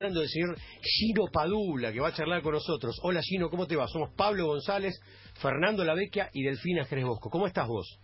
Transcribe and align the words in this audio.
hablando 0.00 0.20
del 0.20 0.30
señor 0.30 0.56
Gino 0.80 1.26
Padula, 1.30 1.92
que 1.92 2.00
va 2.00 2.08
a 2.08 2.14
charlar 2.14 2.40
con 2.40 2.54
nosotros. 2.54 2.98
Hola 3.02 3.20
Gino, 3.22 3.50
¿cómo 3.50 3.66
te 3.66 3.76
va? 3.76 3.86
Somos 3.86 4.10
Pablo 4.14 4.46
González, 4.46 4.98
Fernando 5.42 5.84
Lavecchia 5.84 6.30
y 6.32 6.42
Delfina 6.42 6.86
Jerez 6.86 7.04
Bosco. 7.04 7.28
¿Cómo 7.28 7.46
estás 7.46 7.68
vos? 7.68 8.00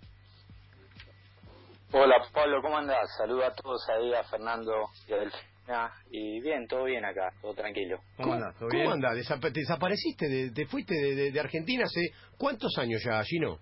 Hola 1.92 2.16
Pablo, 2.34 2.60
¿cómo 2.60 2.76
andás? 2.76 3.08
Saluda 3.16 3.46
a 3.46 3.54
todos 3.54 3.80
ahí, 3.88 4.12
a 4.12 4.22
Fernando 4.24 4.72
y 5.08 5.12
a 5.14 5.16
Delfina. 5.16 5.90
Y 6.10 6.40
bien, 6.40 6.66
todo 6.68 6.84
bien 6.84 7.02
acá, 7.02 7.32
todo 7.40 7.54
tranquilo. 7.54 7.98
¿Cómo, 8.18 8.34
andás? 8.34 8.54
¿Cómo 8.58 8.92
andás? 8.92 9.16
Desap 9.16 9.42
desapareciste, 9.44 10.50
te 10.50 10.66
fuiste 10.66 10.94
de, 10.94 11.30
de 11.30 11.40
Argentina 11.40 11.84
hace 11.84 12.10
cuántos 12.36 12.76
años 12.76 13.02
ya, 13.02 13.24
Gino? 13.24 13.58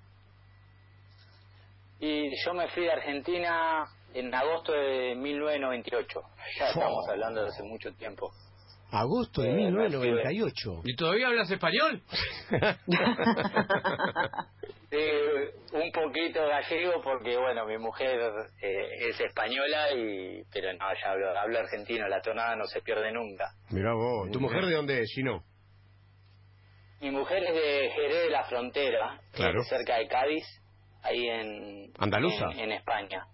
Y 2.01 2.31
yo 2.45 2.53
me 2.53 2.67
fui 2.71 2.83
de 2.83 2.91
Argentina 2.91 3.85
en 4.15 4.35
agosto 4.35 4.73
de 4.73 5.15
1998. 5.17 6.23
Ya 6.59 6.69
estamos 6.69 7.07
hablando 7.09 7.43
de 7.43 7.49
hace 7.49 7.63
mucho 7.65 7.93
tiempo. 7.95 8.33
Agosto 8.91 9.43
de 9.43 9.53
1998. 9.53 10.71
Eh, 10.71 10.81
¿Y 10.85 10.95
todavía 10.95 11.27
hablas 11.27 11.51
español? 11.51 12.01
sí, 14.91 14.97
un 15.73 15.91
poquito 15.91 16.47
gallego 16.47 17.03
porque, 17.03 17.37
bueno, 17.37 17.67
mi 17.67 17.77
mujer 17.79 18.21
eh, 18.63 19.09
es 19.09 19.21
española, 19.21 19.91
y 19.93 20.45
pero 20.53 20.73
no, 20.75 20.87
ya 21.03 21.11
hablo, 21.11 21.37
hablo, 21.37 21.59
argentino, 21.59 22.07
la 22.07 22.23
tonada 22.23 22.55
no 22.55 22.67
se 22.67 22.83
pierde 22.83 23.11
nunca. 23.11 23.51
Mira 23.71 23.95
vos, 23.95 24.31
¿tu 24.31 24.39
mujer 24.39 24.65
de 24.65 24.75
dónde 24.75 25.01
es, 25.01 25.11
Chino? 25.11 25.43
Mi 27.01 27.11
mujer 27.11 27.43
es 27.43 27.55
de 27.55 27.91
Jerez 27.91 28.23
de 28.25 28.31
la 28.31 28.45
Frontera, 28.45 29.21
cerca 29.69 29.97
de 29.99 30.07
Cádiz, 30.07 30.47
ahí 31.03 31.27
en... 31.27 31.93
¿Andaluza? 31.99 32.51
en 32.57 32.71
España. 32.71 33.27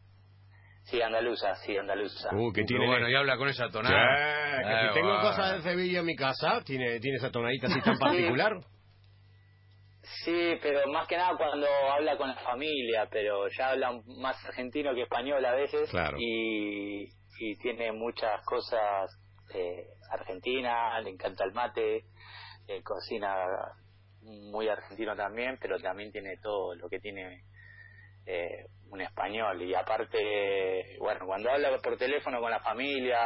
Sí, 0.84 1.00
andaluza, 1.00 1.54
sí, 1.56 1.76
andaluza. 1.76 2.28
Uh, 2.34 2.52
que 2.52 2.64
tiene... 2.64 2.86
Bueno, 2.86 3.08
y 3.08 3.14
habla 3.14 3.36
con 3.36 3.48
esa 3.48 3.68
tonada. 3.68 4.58
que 4.58 4.64
si 4.64 4.86
eh, 4.86 4.90
tengo 4.94 5.20
cosas 5.20 5.52
de 5.52 5.70
Sevilla 5.70 6.00
en 6.00 6.06
mi 6.06 6.16
casa, 6.16 6.62
¿tiene, 6.64 6.98
tiene 7.00 7.18
esa 7.18 7.30
tonadita 7.30 7.68
así 7.68 7.80
tan 7.80 7.98
particular? 7.98 8.58
Sí, 10.24 10.58
pero 10.60 10.90
más 10.90 11.06
que 11.06 11.16
nada 11.16 11.36
cuando 11.36 11.66
habla 11.92 12.16
con 12.16 12.28
la 12.28 12.36
familia, 12.36 13.08
pero 13.10 13.48
ya 13.48 13.70
habla 13.70 13.92
más 14.06 14.44
argentino 14.44 14.94
que 14.94 15.02
español 15.02 15.44
a 15.44 15.52
veces. 15.52 15.88
Claro. 15.90 16.16
Y, 16.18 17.08
y 17.38 17.56
tiene 17.56 17.92
muchas 17.92 18.44
cosas 18.44 19.10
eh, 19.54 19.86
argentinas, 20.10 21.02
le 21.04 21.10
encanta 21.10 21.44
el 21.44 21.52
mate, 21.52 22.04
eh, 22.66 22.82
cocina 22.82 23.46
muy 24.22 24.68
argentino 24.68 25.16
también, 25.16 25.58
pero 25.60 25.78
también 25.78 26.12
tiene 26.12 26.36
todo 26.42 26.74
lo 26.74 26.88
que 26.88 27.00
tiene 27.00 27.42
eh, 28.26 28.66
un 28.90 29.00
español 29.00 29.62
y 29.62 29.74
aparte, 29.74 30.96
bueno, 30.98 31.26
cuando 31.26 31.50
habla 31.50 31.70
por 31.78 31.96
teléfono 31.96 32.40
con 32.40 32.50
la 32.50 32.60
familia, 32.60 33.18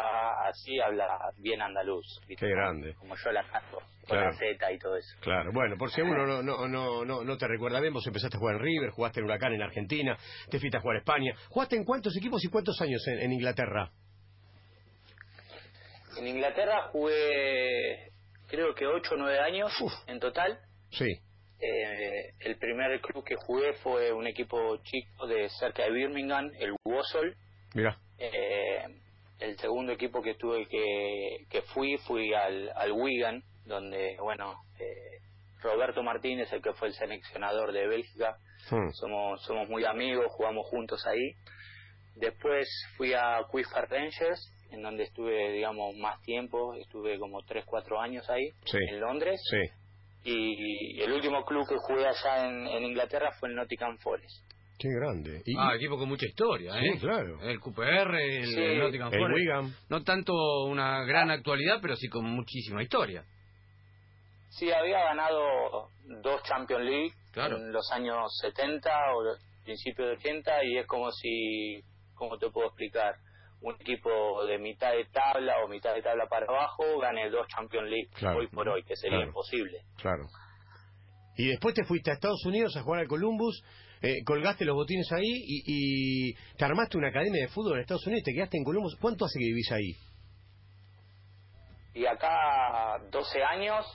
así 0.47 0.79
habla 0.79 1.07
bien 1.39 1.62
andaluz. 1.62 2.20
Qué 2.29 2.48
grande. 2.48 2.95
Como 2.95 3.17
yo 3.17 3.33
la 3.33 3.43
canto, 3.45 3.79
con 4.07 4.20
la 4.20 4.33
Z 4.33 4.73
y 4.73 4.79
todo 4.79 4.97
eso. 4.97 5.17
Claro, 5.20 5.51
bueno, 5.53 5.77
por 5.79 5.91
si 5.91 6.03
uno 6.03 6.27
no, 6.27 6.42
no, 6.42 6.69
no, 6.69 7.05
no, 7.05 7.25
no 7.25 7.37
te 7.39 7.48
recuerda 7.48 7.81
bien, 7.81 7.95
vos 7.95 8.07
empezaste 8.07 8.37
a 8.37 8.41
jugar 8.41 8.57
en 8.57 8.62
River, 8.62 8.91
jugaste 8.91 9.20
en 9.20 9.27
Huracán 9.27 9.55
en 9.55 9.62
Argentina, 9.62 10.17
te 10.51 10.59
fuiste 10.59 10.77
a 10.77 10.81
jugar 10.81 10.97
a 10.97 10.98
España. 11.01 11.35
¿Jugaste 11.48 11.77
en 11.77 11.85
cuántos 11.85 12.17
equipos 12.17 12.45
y 12.45 12.48
cuántos 12.48 12.81
años 12.83 13.03
en, 13.09 13.33
Inglaterra? 13.33 13.91
En 16.19 16.27
Inglaterra 16.27 16.89
jugué 16.92 18.11
creo 18.48 18.75
que 18.75 18.87
8 18.87 19.15
o 19.15 19.17
9 19.17 19.39
años 19.41 19.73
en 20.07 20.20
total. 20.20 20.59
Sí. 20.91 21.20
Eh, 21.67 22.34
el 22.41 22.57
primer 22.57 23.01
club 23.01 23.25
que 23.25 23.37
jugué 23.37 23.73
fue 23.83 24.12
un 24.12 24.27
equipo 24.27 24.77
chico 24.83 25.27
de 25.27 25.48
cerca 25.48 25.84
de 25.84 25.93
Birmingham, 25.93 26.51
el. 26.59 26.75
Mira. 27.75 27.97
Eh, 28.19 28.84
el 29.39 29.59
segundo 29.59 29.92
equipo 29.92 30.20
que 30.20 30.35
tuve 30.35 30.67
que, 30.67 31.47
que 31.48 31.62
fui, 31.62 31.97
fui 32.07 32.35
al, 32.35 32.70
al 32.77 32.92
Wigan, 32.92 33.42
donde, 33.65 34.17
bueno, 34.20 34.62
eh, 34.79 35.20
Roberto 35.62 36.03
Martínez, 36.03 36.53
el 36.53 36.61
que 36.61 36.75
fue 36.75 36.89
el 36.89 36.95
seleccionador 36.95 37.73
de 37.73 37.87
Bélgica, 37.87 38.37
hmm. 38.70 38.91
somos, 38.91 39.42
somos 39.42 39.67
muy 39.70 39.86
amigos, 39.86 40.27
jugamos 40.33 40.67
juntos 40.69 41.07
ahí. 41.07 41.33
Después 42.17 42.69
fui 42.98 43.14
a 43.14 43.39
Quifford 43.51 43.91
Rangers, 43.91 44.53
en 44.70 44.83
donde 44.83 45.05
estuve, 45.05 45.53
digamos, 45.53 45.97
más 45.97 46.20
tiempo, 46.23 46.74
estuve 46.74 47.19
como 47.19 47.42
3, 47.42 47.64
4 47.64 48.01
años 48.01 48.29
ahí, 48.29 48.51
en 48.91 49.01
Londres. 49.01 49.41
Sí 49.51 49.83
y 50.24 51.01
el 51.02 51.12
último 51.12 51.45
club 51.45 51.68
que 51.68 51.77
jugué 51.77 52.07
allá 52.07 52.48
en, 52.48 52.85
Inglaterra 52.85 53.30
fue 53.39 53.51
el 53.51 53.57
Nottingham 53.57 53.98
Forest. 53.98 54.42
Qué 54.79 54.89
grande. 54.89 55.42
Ah, 55.57 55.77
equipo 55.77 55.96
con 55.96 56.08
mucha 56.08 56.27
historia, 56.27 56.77
¿eh? 56.79 56.92
Sí, 56.95 57.01
claro. 57.01 57.40
El 57.42 57.61
QPR, 57.61 58.14
el, 58.17 58.79
Nottingham 58.79 59.12
Forest. 59.12 59.90
No 59.90 60.02
tanto 60.02 60.33
una 60.64 61.05
gran 61.05 61.30
actualidad, 61.30 61.79
pero 61.80 61.95
sí 61.95 62.08
con 62.08 62.24
muchísima 62.24 62.83
historia. 62.83 63.24
Sí, 64.48 64.70
había 64.70 65.01
ganado 65.05 65.89
dos 66.23 66.42
Champions 66.45 66.85
League 66.85 67.12
en 67.36 67.73
los 67.73 67.91
años 67.92 68.30
70 68.41 68.91
o 69.14 69.36
principios 69.64 70.08
de 70.08 70.14
80 70.17 70.64
y 70.64 70.79
es 70.79 70.86
como 70.86 71.11
si, 71.11 71.83
¿cómo 72.14 72.39
te 72.39 72.51
puedo 72.51 72.68
explicar? 72.68 73.14
Un 73.64 73.75
equipo 73.80 74.45
de 74.45 74.58
mitad 74.58 74.92
de 74.92 75.07
tabla 75.07 75.64
o 75.64 75.69
mitad 75.69 75.95
de 75.95 76.02
tabla 76.02 76.27
para 76.27 76.45
abajo 76.47 76.98
gane 77.01 77.30
dos 77.30 77.47
Champions 77.48 77.89
League 77.89 78.36
hoy 78.36 78.47
por 78.48 78.69
hoy, 78.69 78.83
que 78.85 78.95
sería 78.95 79.25
imposible. 79.25 79.80
Claro. 79.97 80.27
Y 81.36 81.48
después 81.48 81.74
te 81.74 81.85
fuiste 81.85 82.11
a 82.11 82.14
Estados 82.14 82.45
Unidos 82.45 82.77
a 82.77 82.83
jugar 82.83 83.01
al 83.01 83.08
Columbus, 83.08 83.64
eh, 84.03 84.23
colgaste 84.24 84.67
los 84.67 84.74
botines 84.77 85.11
ahí 85.13 85.33
y, 85.33 85.63
y, 85.67 86.35
te 86.57 86.64
armaste 86.64 86.98
una 86.98 87.08
academia 87.08 87.41
de 87.41 87.48
fútbol 87.48 87.77
en 87.77 87.80
Estados 87.80 88.07
Unidos, 88.07 88.24
te 88.24 88.35
quedaste 88.35 88.58
en 88.58 88.64
Columbus. 88.64 88.97
¿Cuánto 89.01 89.24
hace 89.24 89.39
que 89.39 89.47
vivís 89.47 89.73
ahí? 89.73 89.97
Y 91.95 92.07
acá 92.07 93.01
12 93.11 93.42
años 93.42 93.86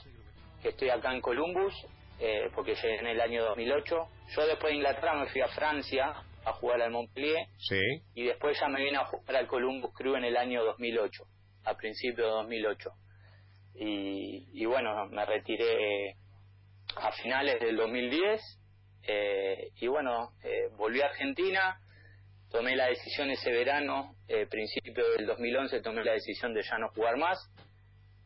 que 0.60 0.70
estoy 0.70 0.90
acá 0.90 1.14
en 1.14 1.20
Columbus, 1.20 1.72
eh, 2.18 2.50
porque 2.54 2.74
llegué 2.74 2.98
en 2.98 3.06
el 3.06 3.20
año 3.20 3.44
2008. 3.44 3.96
Yo 4.34 4.46
después 4.46 4.72
de 4.72 4.76
Inglaterra 4.76 5.14
me 5.14 5.28
fui 5.28 5.40
a 5.40 5.48
Francia 5.48 6.24
a 6.44 6.52
jugar 6.52 6.80
al 6.82 6.90
Montpellier. 6.90 7.46
Sí. 7.58 7.80
Y 8.14 8.24
después 8.24 8.58
ya 8.60 8.68
me 8.68 8.82
vine 8.82 8.98
a 8.98 9.04
jugar 9.04 9.36
al 9.36 9.46
Columbus 9.46 9.92
Crew 9.94 10.16
en 10.16 10.24
el 10.24 10.36
año 10.36 10.64
2008, 10.64 11.24
a 11.64 11.76
principios 11.76 12.26
de 12.26 12.32
2008. 12.32 12.90
Y, 13.74 14.48
y 14.52 14.64
bueno, 14.66 15.06
me 15.06 15.24
retiré 15.24 16.16
a 16.96 17.12
finales 17.12 17.60
del 17.60 17.76
2010 17.76 18.60
eh, 19.02 19.70
y 19.76 19.86
bueno, 19.86 20.32
eh, 20.44 20.68
volví 20.76 21.00
a 21.00 21.06
Argentina, 21.06 21.80
tomé 22.50 22.76
la 22.76 22.86
decisión 22.86 23.30
ese 23.30 23.50
verano, 23.50 24.16
eh, 24.28 24.46
principio 24.46 25.04
del 25.16 25.26
2011 25.26 25.80
tomé 25.80 26.04
la 26.04 26.12
decisión 26.12 26.52
de 26.54 26.62
ya 26.62 26.78
no 26.78 26.88
jugar 26.90 27.16
más 27.16 27.38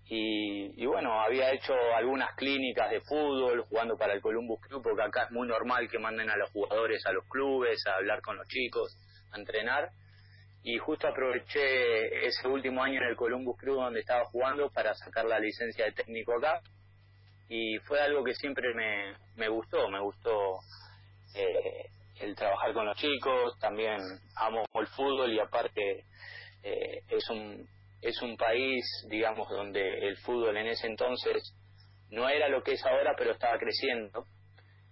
y, 0.07 0.85
bueno, 0.87 1.19
había 1.21 1.51
hecho 1.53 1.75
algunas 1.97 2.35
clínicas 2.37 2.91
de 2.91 3.01
fútbol 3.01 3.65
jugando 3.69 3.97
para 3.97 4.13
el 4.13 4.21
Columbus 4.21 4.61
Club, 4.61 4.83
porque 4.83 5.03
acá 5.03 5.25
es 5.25 5.31
muy 5.31 5.49
normal 5.49 5.89
que 5.89 5.99
manden 5.99 6.29
a 6.29 6.37
los 6.37 6.51
jugadores 6.51 7.05
a 7.07 7.13
los 7.13 7.25
clubes, 7.29 7.87
a 7.87 7.95
hablar 7.95 8.21
con 8.21 8.37
los 8.37 8.47
chicos, 8.49 8.99
a 9.33 9.39
entrenar. 9.39 9.91
Y 10.63 10.77
justo 10.79 11.09
aproveché 11.09 12.27
ese 12.27 12.49
último 12.49 12.83
año 12.83 13.01
en 13.01 13.09
el 13.09 13.17
Columbus 13.17 13.57
Club 13.59 13.77
donde 13.77 14.01
estaba 14.01 14.25
jugando 14.27 14.71
para 14.71 14.95
sacar 14.95 15.25
la 15.25 15.39
licencia 15.39 15.87
de 15.87 15.93
técnico 15.93 16.37
acá. 16.37 16.61
Y 17.49 17.79
fue 17.79 18.01
algo 18.01 18.25
que 18.25 18.35
siempre 18.35 18.75
me, 18.75 19.15
me 19.37 19.49
gustó, 19.49 19.89
me 19.89 20.01
gustó 20.01 20.59
eh, 21.35 21.91
el 22.21 22.35
trabajar 22.35 22.73
con 22.73 22.87
los 22.87 22.97
chicos, 22.97 23.59
también 23.59 23.99
amo 24.37 24.65
el 24.75 24.87
fútbol 24.89 25.33
y 25.33 25.41
aparte 25.41 26.05
eh, 26.63 27.03
es 27.09 27.29
un 27.31 27.69
es 28.05 28.21
un 28.21 28.37
país, 28.37 28.85
digamos, 29.09 29.49
donde 29.49 30.07
el 30.07 30.19
fútbol 30.19 30.57
en 30.59 30.67
ese 30.67 30.87
entonces 30.87 31.55
no 32.11 32.29
era 32.29 32.49
lo 32.49 32.63
que 32.63 32.73
es 32.73 32.85
ahora, 32.85 33.15
pero 33.17 33.33
estaba 33.33 33.59
creciendo. 33.59 34.27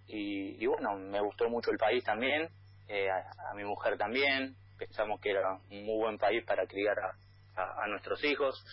Y, 0.07 0.67
bueno, 0.67 0.97
me 0.97 1.21
gustó 1.21 1.49
mucho 1.49 1.71
el 1.71 1.79
país 1.79 2.03
también, 2.05 2.49
eh, 2.89 3.09
a, 3.11 3.55
mi 3.55 3.65
mujer 3.65 3.97
también, 3.97 4.57
pensamos 4.79 5.21
que 5.21 5.31
era 5.31 5.53
un 5.71 5.85
muy 5.85 5.99
buen 5.99 6.19
país 6.19 6.43
para 6.45 6.67
criar 6.67 6.97
a, 7.55 7.87
nuestros 7.87 8.25
hijos. 8.25 8.65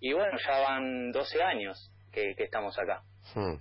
Y 0.00 0.12
bueno, 0.14 0.38
ya 0.38 0.58
van 0.60 1.12
12 1.12 1.42
años 1.42 1.90
que, 2.12 2.34
estamos 2.38 2.78
acá. 2.78 3.02
Hmm 3.34 3.56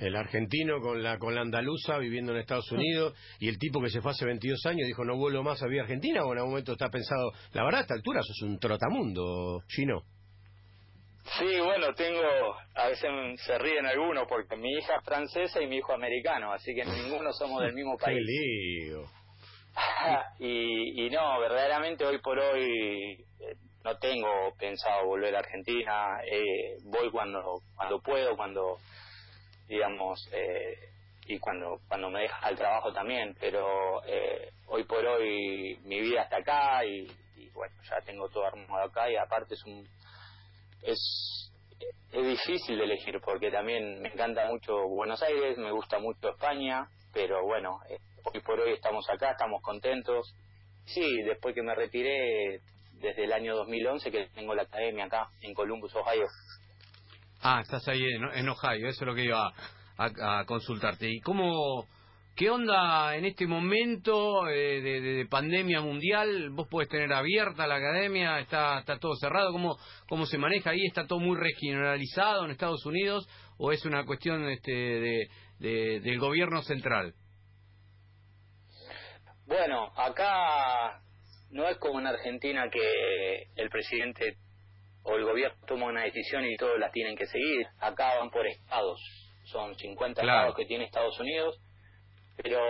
el 0.00 0.16
argentino 0.16 0.80
con 0.80 1.02
la 1.02 1.18
con 1.18 1.34
la 1.34 1.42
andaluza 1.42 1.98
viviendo 1.98 2.32
en 2.32 2.38
Estados 2.38 2.70
Unidos 2.72 3.14
y 3.38 3.48
el 3.48 3.58
tipo 3.58 3.80
que 3.80 3.90
se 3.90 4.00
fue 4.00 4.12
hace 4.12 4.24
22 4.24 4.64
años 4.66 4.86
dijo 4.86 5.04
no 5.04 5.16
vuelvo 5.16 5.42
más 5.42 5.62
a 5.62 5.66
vivir 5.66 5.82
Argentina 5.82 6.24
o 6.24 6.32
en 6.32 6.38
algún 6.38 6.52
momento 6.52 6.72
está 6.72 6.88
pensado 6.88 7.32
la 7.52 7.64
verdad 7.64 7.80
a 7.80 7.82
esta 7.82 7.94
altura 7.94 8.20
sos 8.22 8.42
un 8.42 8.58
trotamundo 8.58 9.62
chino 9.68 10.02
sí 11.38 11.60
bueno 11.62 11.94
tengo 11.94 12.22
a 12.74 12.88
veces 12.88 13.10
se 13.44 13.58
ríen 13.58 13.86
algunos 13.86 14.26
porque 14.28 14.56
mi 14.56 14.72
hija 14.72 14.96
es 14.96 15.04
francesa 15.04 15.62
y 15.62 15.66
mi 15.66 15.76
hijo 15.76 15.92
americano 15.92 16.52
así 16.52 16.74
que 16.74 16.84
ninguno 16.84 17.32
somos 17.32 17.62
del 17.62 17.74
mismo 17.74 17.96
país 18.00 18.18
Qué 18.18 18.24
lío. 18.24 19.02
y, 20.38 21.06
y 21.06 21.10
no 21.10 21.40
verdaderamente 21.40 22.04
hoy 22.04 22.18
por 22.20 22.38
hoy 22.38 23.24
eh, 23.40 23.54
no 23.84 23.96
tengo 23.98 24.28
pensado 24.58 25.06
volver 25.06 25.34
a 25.36 25.38
Argentina 25.38 26.20
eh, 26.30 26.76
voy 26.84 27.10
cuando 27.10 27.60
cuando 27.76 28.00
puedo 28.00 28.36
cuando 28.36 28.76
digamos, 29.68 30.28
eh, 30.32 30.90
y 31.26 31.38
cuando, 31.38 31.80
cuando 31.88 32.10
me 32.10 32.22
deja 32.22 32.48
el 32.48 32.56
trabajo 32.56 32.92
también, 32.92 33.36
pero 33.38 34.02
eh, 34.06 34.50
hoy 34.66 34.84
por 34.84 35.04
hoy 35.04 35.78
mi 35.84 36.00
vida 36.00 36.22
está 36.22 36.38
acá 36.38 36.84
y, 36.84 37.06
bueno, 37.52 37.74
ya 37.88 38.00
tengo 38.00 38.28
todo 38.28 38.46
armado 38.46 38.84
acá 38.84 39.10
y 39.10 39.16
aparte 39.16 39.54
es 39.54 39.64
un, 39.64 39.86
es, 40.82 41.52
es 42.12 42.26
difícil 42.26 42.78
de 42.78 42.84
elegir 42.84 43.20
porque 43.20 43.50
también 43.50 44.00
me 44.00 44.08
encanta 44.08 44.46
mucho 44.46 44.88
Buenos 44.88 45.22
Aires, 45.22 45.58
me 45.58 45.72
gusta 45.72 45.98
mucho 45.98 46.30
España, 46.30 46.88
pero 47.12 47.44
bueno, 47.44 47.80
eh, 47.90 47.98
hoy 48.24 48.40
por 48.40 48.58
hoy 48.60 48.72
estamos 48.72 49.08
acá, 49.10 49.32
estamos 49.32 49.60
contentos. 49.60 50.34
Sí, 50.86 51.22
después 51.22 51.54
que 51.54 51.62
me 51.62 51.74
retiré 51.74 52.62
desde 52.92 53.24
el 53.24 53.32
año 53.32 53.54
2011 53.54 54.10
que 54.10 54.28
tengo 54.34 54.54
la 54.54 54.62
academia 54.62 55.04
acá 55.04 55.28
en 55.42 55.52
Columbus, 55.52 55.94
Ohio. 55.94 56.26
Ah, 57.40 57.60
estás 57.62 57.86
ahí 57.88 58.04
en, 58.04 58.48
Ohio, 58.48 58.88
eso 58.88 59.04
es 59.04 59.06
lo 59.06 59.14
que 59.14 59.24
iba 59.24 59.52
a, 59.96 60.44
consultarte. 60.44 61.08
¿Y 61.08 61.20
cómo, 61.20 61.86
qué 62.34 62.50
onda 62.50 63.14
en 63.16 63.24
este 63.26 63.46
momento 63.46 64.48
eh, 64.48 64.80
de, 64.80 65.26
pandemia 65.26 65.80
mundial? 65.80 66.50
¿Vos 66.50 66.66
podés 66.68 66.88
tener 66.88 67.12
abierta 67.12 67.68
la 67.68 67.76
academia? 67.76 68.40
¿Está, 68.40 68.80
está 68.80 68.98
todo 68.98 69.14
cerrado? 69.14 69.52
¿Cómo, 69.52 69.76
¿Cómo 70.08 70.26
se 70.26 70.36
maneja 70.36 70.70
ahí? 70.70 70.84
¿Está 70.84 71.06
todo 71.06 71.20
muy 71.20 71.36
regionalizado 71.36 72.44
en 72.44 72.50
Estados 72.50 72.84
Unidos 72.84 73.28
o 73.56 73.70
es 73.70 73.84
una 73.84 74.04
cuestión 74.04 74.48
este, 74.48 74.72
de, 74.72 76.00
del 76.00 76.18
gobierno 76.18 76.62
central? 76.62 77.14
Bueno, 79.46 79.92
acá 79.96 81.00
no 81.50 81.68
es 81.68 81.78
como 81.78 82.00
en 82.00 82.06
Argentina 82.08 82.68
que 82.68 83.44
el 83.56 83.70
presidente 83.70 84.36
o 85.08 85.16
el 85.16 85.24
gobierno 85.24 85.56
toma 85.66 85.86
una 85.86 86.02
decisión 86.02 86.44
y 86.44 86.56
todos 86.56 86.78
la 86.78 86.90
tienen 86.90 87.16
que 87.16 87.26
seguir. 87.26 87.66
Acá 87.80 88.18
van 88.18 88.30
por 88.30 88.46
estados. 88.46 89.00
Son 89.44 89.74
50 89.74 90.20
estados 90.20 90.54
que 90.54 90.66
tiene 90.66 90.84
Estados 90.84 91.18
Unidos. 91.18 91.58
Pero 92.36 92.60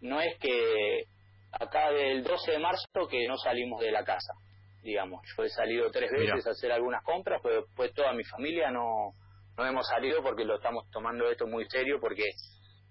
no 0.00 0.20
es 0.20 0.38
que 0.38 1.04
acá 1.52 1.90
del 1.90 2.22
12 2.22 2.52
de 2.52 2.58
marzo 2.58 2.86
que 3.10 3.26
no 3.26 3.36
salimos 3.38 3.80
de 3.80 3.90
la 3.90 4.04
casa. 4.04 4.34
Digamos, 4.82 5.22
yo 5.36 5.44
he 5.44 5.48
salido 5.48 5.90
tres 5.90 6.10
veces 6.12 6.46
a 6.46 6.50
hacer 6.50 6.70
algunas 6.70 7.02
compras, 7.02 7.40
pero 7.42 7.62
después 7.62 7.92
toda 7.94 8.12
mi 8.12 8.22
familia 8.24 8.70
no, 8.70 9.14
no 9.56 9.66
hemos 9.66 9.88
salido 9.88 10.22
porque 10.22 10.44
lo 10.44 10.56
estamos 10.56 10.88
tomando 10.90 11.30
esto 11.30 11.46
muy 11.46 11.64
serio 11.70 11.98
porque 12.00 12.24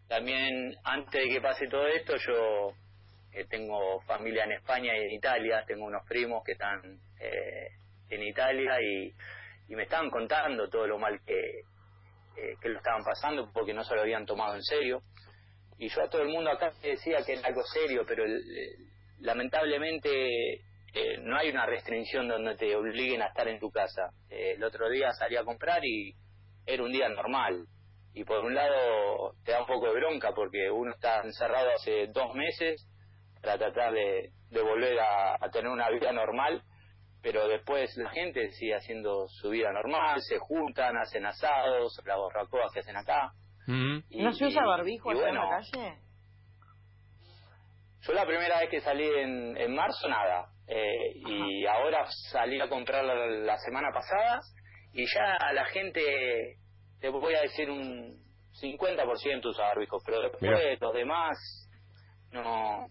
también 0.08 0.76
antes 0.84 1.24
de 1.24 1.30
que 1.30 1.42
pase 1.42 1.68
todo 1.68 1.88
esto 1.88 2.16
yo 2.18 2.74
eh, 3.32 3.46
tengo 3.48 4.02
familia 4.02 4.46
en 4.46 4.54
España 4.54 4.98
y 4.98 5.02
en 5.06 5.12
Italia, 5.12 5.64
tengo 5.68 5.86
unos 5.86 6.04
primos 6.08 6.44
que 6.44 6.54
están 6.54 7.00
eh, 7.20 7.68
en 8.10 8.24
Italia 8.24 8.82
y, 8.82 9.14
me 9.70 9.84
estaban 9.84 10.12
contando 10.12 10.70
todo 10.70 10.86
lo 10.86 11.00
mal 11.00 11.20
que, 11.26 11.62
eh, 12.38 12.56
que 12.62 12.70
lo 12.70 12.78
estaban 12.78 13.04
pasando 13.04 13.50
porque 13.52 13.74
no 13.74 13.84
se 13.84 13.96
lo 13.96 14.02
habían 14.02 14.24
tomado 14.24 14.54
en 14.54 14.62
serio. 14.62 15.02
Y 15.80 15.90
yo 15.90 16.04
a 16.04 16.10
todo 16.10 16.22
el 16.22 16.30
mundo 16.30 16.52
acá 16.52 16.72
decía 16.84 17.24
que 17.26 17.34
era 17.34 17.48
algo 17.48 17.64
serio, 17.64 18.04
pero 18.06 18.24
lamentablemente 19.20 20.62
no 21.24 21.36
hay 21.38 21.50
una 21.50 21.66
restricción 21.66 22.28
donde 22.28 22.56
te 22.56 22.76
obliguen 22.76 23.24
a 23.24 23.28
estar 23.28 23.48
en 23.48 23.60
tu 23.60 23.72
casa. 23.72 24.12
el 24.30 24.64
otro 24.64 24.90
día 24.90 25.12
salí 25.14 25.36
a 25.38 25.44
comprar 25.44 25.84
y 25.84 26.14
era 26.66 26.84
un 26.84 26.92
día 26.92 27.10
normal. 27.10 27.66
Y 28.14 28.24
por 28.26 28.46
un 28.46 28.54
lado 28.54 29.34
te 29.44 29.54
da 29.54 29.62
un 29.62 29.66
poco 29.66 29.88
de 29.88 29.96
bronca 29.96 30.34
porque 30.34 30.70
uno 30.70 30.92
está 30.92 31.22
encerrado 31.22 31.72
hace 31.76 32.08
dos 32.08 32.36
meses 32.36 32.88
para 33.42 33.58
tratar 33.58 33.94
de, 33.94 34.32
volver 34.52 34.98
a, 35.00 35.50
tener 35.52 35.70
una 35.70 35.90
vida 35.90 36.12
normal, 36.12 36.64
pero 37.24 37.48
después 37.48 37.96
la 37.96 38.10
gente 38.10 38.52
sigue 38.52 38.76
haciendo 38.76 39.28
su 39.30 39.50
vida 39.50 39.72
normal, 39.72 40.22
se 40.22 40.38
juntan, 40.38 40.98
hacen 40.98 41.26
asados, 41.26 41.98
las 42.06 42.18
borracoas 42.18 42.72
que 42.74 42.82
hacen 42.82 42.98
acá. 42.98 43.32
¿No 43.66 44.34
se 44.34 44.46
usa 44.46 44.66
barbijo 44.66 45.14
en 45.14 45.34
la 45.34 45.50
calle? 45.50 46.00
Yo 48.02 48.12
la 48.12 48.26
primera 48.26 48.60
vez 48.60 48.70
que 48.70 48.82
salí 48.82 49.08
en, 49.08 49.56
en 49.56 49.74
marzo, 49.74 50.10
nada. 50.10 50.48
Eh, 50.68 51.14
y 51.16 51.66
ahora 51.66 52.06
salí 52.30 52.60
a 52.60 52.68
comprar 52.68 53.06
la 53.06 53.58
semana 53.58 53.90
pasada 53.94 54.42
y 54.92 55.06
ya 55.06 55.38
la 55.54 55.64
gente, 55.66 56.58
te 57.00 57.08
voy 57.08 57.36
a 57.36 57.42
decir 57.42 57.70
un 57.70 58.22
50% 58.62 59.46
usa 59.46 59.66
barbijos, 59.68 60.04
pero 60.06 60.22
después 60.24 60.82
los 60.82 60.94
demás, 60.94 61.38
no, 62.32 62.88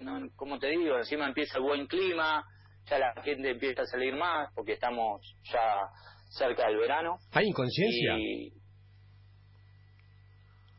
no, 0.00 0.28
como 0.34 0.58
te 0.58 0.66
digo, 0.66 0.96
encima 0.98 1.28
empieza 1.28 1.58
el 1.58 1.64
buen 1.64 1.86
clima, 1.86 2.44
ya 2.88 2.98
la 2.98 3.22
gente 3.22 3.50
empieza 3.50 3.82
a 3.82 3.86
salir 3.86 4.14
más 4.14 4.52
porque 4.54 4.72
estamos 4.72 5.20
ya 5.44 5.88
cerca 6.30 6.66
del 6.66 6.78
verano. 6.78 7.18
¿Hay 7.32 7.46
inconsciencia? 7.46 8.18
Y, 8.18 8.52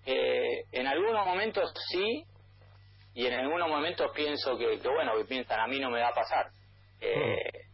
eh, 0.05 0.65
en 0.71 0.87
algunos 0.87 1.25
momentos 1.25 1.71
sí, 1.89 2.23
y 3.13 3.25
en 3.25 3.33
algunos 3.33 3.69
momentos 3.69 4.11
pienso 4.15 4.57
que, 4.57 4.79
que, 4.79 4.87
bueno, 4.87 5.13
que 5.17 5.25
piensan 5.25 5.59
a 5.59 5.67
mí 5.67 5.79
no 5.79 5.89
me 5.89 6.01
va 6.01 6.09
a 6.09 6.13
pasar. 6.13 6.47
Eh, 7.01 7.15
hmm. 7.15 7.69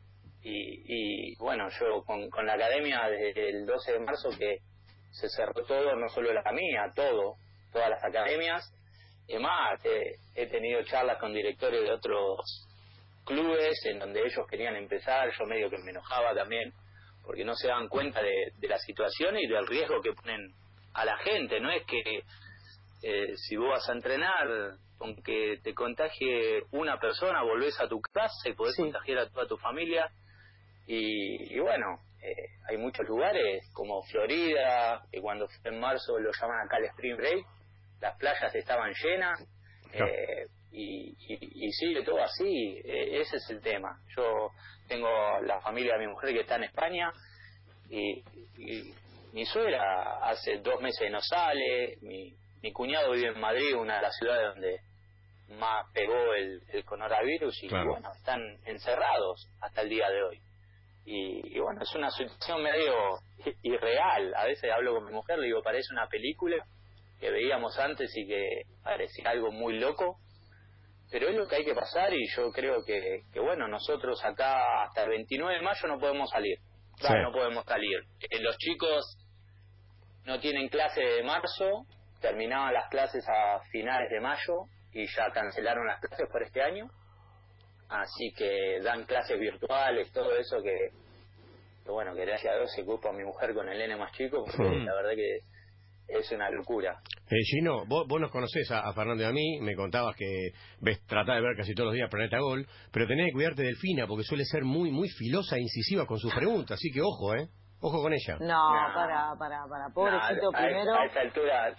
Y, 0.48 1.36
bueno, 1.38 1.68
yo 1.80 2.04
con, 2.04 2.30
con 2.30 2.46
la 2.46 2.54
academia 2.54 3.08
desde 3.10 3.50
el 3.50 3.66
12 3.66 3.94
de 3.94 4.00
marzo 4.00 4.30
que 4.38 4.60
se 5.12 5.28
cerró 5.30 5.66
todo, 5.66 5.96
no 5.96 6.08
solo 6.10 6.32
la 6.34 6.44
mía, 6.52 6.92
todo, 6.94 7.38
todas 7.72 7.90
las 7.90 8.04
academias. 8.04 8.72
Es 9.28 9.40
más, 9.40 9.80
he 10.36 10.46
tenido 10.48 10.84
charlas 10.84 11.18
con 11.18 11.34
directores 11.34 11.82
de 11.82 11.92
otros 11.92 12.65
clubes 13.26 13.78
en 13.86 14.00
donde 14.00 14.22
ellos 14.22 14.46
querían 14.50 14.76
empezar, 14.76 15.30
yo 15.38 15.46
medio 15.46 15.70
que 15.70 15.78
me 15.80 15.92
enojaba 15.92 16.34
también, 16.34 16.72
porque 17.24 17.44
no 17.44 17.56
se 17.56 17.68
dan 17.68 17.88
cuenta 17.90 18.22
de, 18.22 18.68
la 18.68 18.78
situación 18.78 19.38
y 19.38 19.48
del 19.48 19.68
riesgo 19.68 20.02
que 20.02 20.14
ponen 20.14 20.54
a 20.94 21.06
la 21.06 21.18
gente. 21.18 21.60
No 21.60 21.72
es 21.72 21.84
que 21.86 22.24
eh, 23.04 23.36
si 23.36 23.58
vos 23.58 23.70
vas 23.70 23.90
a 23.90 23.94
entrenar, 23.94 24.48
aunque 25.00 25.60
te 25.64 25.74
contagie 25.74 26.64
una 26.72 27.00
persona, 27.00 27.44
volvés 27.44 27.80
a 27.80 27.88
tu 27.88 28.00
casa 28.00 28.50
y 28.50 28.54
podés 28.54 28.76
contagiar 28.78 29.20
a 29.20 29.30
toda 29.30 29.48
tu 29.48 29.58
familia. 29.58 30.10
Y, 30.88 31.60
bueno, 31.60 32.00
eh, 32.22 32.50
hay 32.70 32.78
muchos 32.78 33.08
lugares 33.08 33.68
como 33.74 34.04
Florida, 34.04 35.02
que 35.12 35.20
cuando 35.20 35.48
fue 35.48 35.72
en 35.72 35.80
marzo 35.80 36.20
lo 36.20 36.32
llaman 36.32 36.66
acá 36.66 36.78
el 36.78 36.86
Spring 36.86 37.18
Break, 37.18 37.46
las 38.02 38.18
playas 38.18 38.54
estaban 38.54 38.94
llenas, 38.94 39.40
eh, 39.94 40.46
y, 40.76 41.16
y, 41.28 41.72
sigue 41.72 42.04
todo 42.04 42.22
así, 42.22 42.82
eh, 42.84 43.22
ese 43.22 43.38
es 43.38 43.50
el 43.50 43.62
tema. 43.62 44.00
Yo 44.16 44.50
tengo 44.88 45.08
la 45.42 45.62
familia 45.62 45.94
de 45.94 46.06
mi 46.06 46.12
mujer 46.12 46.34
que 46.34 46.42
está 46.42 46.56
en 46.56 46.64
España, 46.66 47.12
y, 47.90 48.24
mi 49.34 49.46
suegra 49.46 50.20
hace 50.22 50.60
dos 50.60 50.80
meses 50.82 51.12
no 51.12 51.20
sale, 51.20 51.98
mi, 52.02 52.34
mi 52.62 52.72
cuñado 52.72 53.12
vive 53.12 53.28
en 53.28 53.40
Madrid, 53.40 53.76
una 53.76 53.98
de 53.98 54.02
las 54.02 54.16
ciudades 54.16 54.54
donde 54.54 54.80
más 55.60 55.86
pegó 55.94 56.34
el, 56.34 56.62
el 56.72 56.86
coronavirus, 56.86 57.64
y 57.64 57.68
bueno, 57.68 58.12
están 58.16 58.42
encerrados 58.66 59.46
hasta 59.60 59.82
el 59.82 59.90
día 59.90 60.10
de 60.10 60.24
hoy. 60.24 60.42
Y, 61.06 61.60
bueno, 61.60 61.84
es 61.84 61.94
una 61.94 62.10
situación 62.10 62.64
medio 62.64 63.20
irreal. 63.62 64.34
A 64.36 64.46
veces 64.46 64.72
hablo 64.72 64.96
con 64.96 65.06
mi 65.06 65.12
mujer, 65.12 65.38
le 65.38 65.46
digo, 65.48 65.62
parece 65.62 65.94
una 65.94 66.08
película 66.08 66.66
que 67.20 67.30
veíamos 67.30 67.78
antes 67.78 68.12
y 68.18 68.26
que 68.26 68.64
parecía 68.84 69.30
algo 69.30 69.52
muy 69.52 69.78
loco. 69.78 70.18
Pero 71.12 71.30
es 71.30 71.36
lo 71.36 71.48
que 71.48 71.58
hay 71.58 71.66
que 71.66 71.76
pasar 71.76 72.14
y 72.14 72.28
yo 72.36 72.52
creo 72.52 72.84
que, 72.84 73.22
que 73.32 73.40
bueno, 73.40 73.68
nosotros 73.68 74.24
acá 74.24 74.84
hasta 74.84 75.04
el 75.04 75.10
29 75.10 75.56
de 75.56 75.62
mayo 75.62 75.88
no 75.88 76.00
podemos 76.00 76.30
salir. 76.30 76.58
Claro, 76.98 77.24
no 77.24 77.32
podemos 77.32 77.66
salir. 77.66 78.00
Eh, 78.30 78.40
los 78.40 78.58
chicos 78.58 79.18
no 80.26 80.40
tienen 80.40 80.70
clase 80.70 81.02
de 81.02 81.24
marzo, 81.24 81.86
terminaban 82.22 82.74
las 82.74 82.90
clases 82.90 83.24
a 83.28 83.60
finales 83.72 84.10
de 84.10 84.20
mayo 84.20 84.66
y 84.92 85.06
ya 85.08 85.30
cancelaron 85.32 85.86
las 85.88 86.00
clases 86.00 86.28
por 86.32 86.42
este 86.44 86.62
año 86.62 86.90
así 87.90 88.34
que 88.34 88.80
dan 88.82 89.06
clases 89.06 89.40
virtuales, 89.40 90.12
todo 90.12 90.36
eso 90.36 90.62
que, 90.62 90.90
bueno, 91.86 92.16
que 92.16 92.26
gracias 92.26 92.54
a 92.54 92.58
Dios 92.58 92.72
se 92.74 92.82
ocupa 92.82 93.12
mi 93.12 93.24
mujer 93.24 93.54
con 93.54 93.70
el 93.70 93.78
nene 93.78 93.96
más 93.96 94.12
chico, 94.14 94.44
porque 94.46 94.64
la 94.64 94.96
verdad 94.96 95.16
que 95.16 95.40
es 96.08 96.32
una 96.32 96.50
locura. 96.50 97.00
Eh, 97.30 97.44
Gino, 97.44 97.86
vos, 97.88 98.06
vos 98.08 98.22
nos 98.22 98.32
conocés 98.32 98.70
a, 98.72 98.92
Fernando 98.94 99.24
y 99.24 99.26
a 99.26 99.32
mí, 99.32 99.60
me 99.62 99.76
contabas 99.76 100.16
que 100.16 100.52
ves, 100.80 101.06
tratás 101.08 101.36
de 101.36 101.42
ver 101.42 101.56
casi 101.58 101.74
todos 101.74 101.88
los 101.88 101.96
días 101.96 102.10
Planeta 102.10 102.40
Gol, 102.40 102.68
pero 102.92 103.08
tenés 103.08 103.28
que 103.28 103.34
cuidarte 103.34 103.64
de 103.64 103.70
Delfina 103.70 104.08
porque 104.08 104.24
suele 104.24 104.46
ser 104.46 104.64
muy 104.64 104.92
muy 104.92 105.10
filosa 105.10 105.58
e 105.58 105.62
incisiva 105.62 106.06
con 106.06 106.20
sus 106.20 106.34
preguntas, 106.34 106.78
así 106.80 106.92
que 106.92 107.02
ojo, 107.02 107.36
¿eh? 107.36 107.48
Ojo 107.82 108.02
con 108.02 108.14
ella. 108.14 108.38
No, 108.40 108.70
para, 108.94 109.36
para, 109.38 109.68
para, 109.70 109.90
pobrecito 109.94 110.50
primero. 110.52 110.96
A, 110.96 111.06
esa 111.06 111.20
altura 111.20 111.76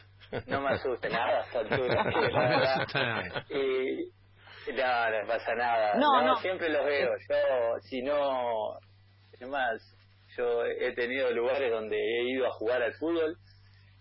no 0.47 0.61
me 0.61 0.69
asuste 0.75 1.09
nada, 1.09 1.39
a 1.39 1.43
esa 1.43 1.61
altura. 1.61 2.05
y, 3.51 4.73
no, 4.73 5.11
no 5.11 5.27
pasa 5.27 5.55
nada. 5.55 5.95
No, 5.97 6.23
no, 6.23 6.37
siempre 6.37 6.69
los 6.69 6.85
veo. 6.85 7.11
Yo, 7.29 7.81
si 7.81 8.03
no, 8.03 8.79
además, 9.37 9.83
yo 10.37 10.65
he 10.65 10.93
tenido 10.95 11.31
lugares 11.33 11.73
donde 11.73 11.97
he 11.97 12.31
ido 12.31 12.47
a 12.47 12.53
jugar 12.53 12.83
al 12.83 12.93
fútbol 12.95 13.37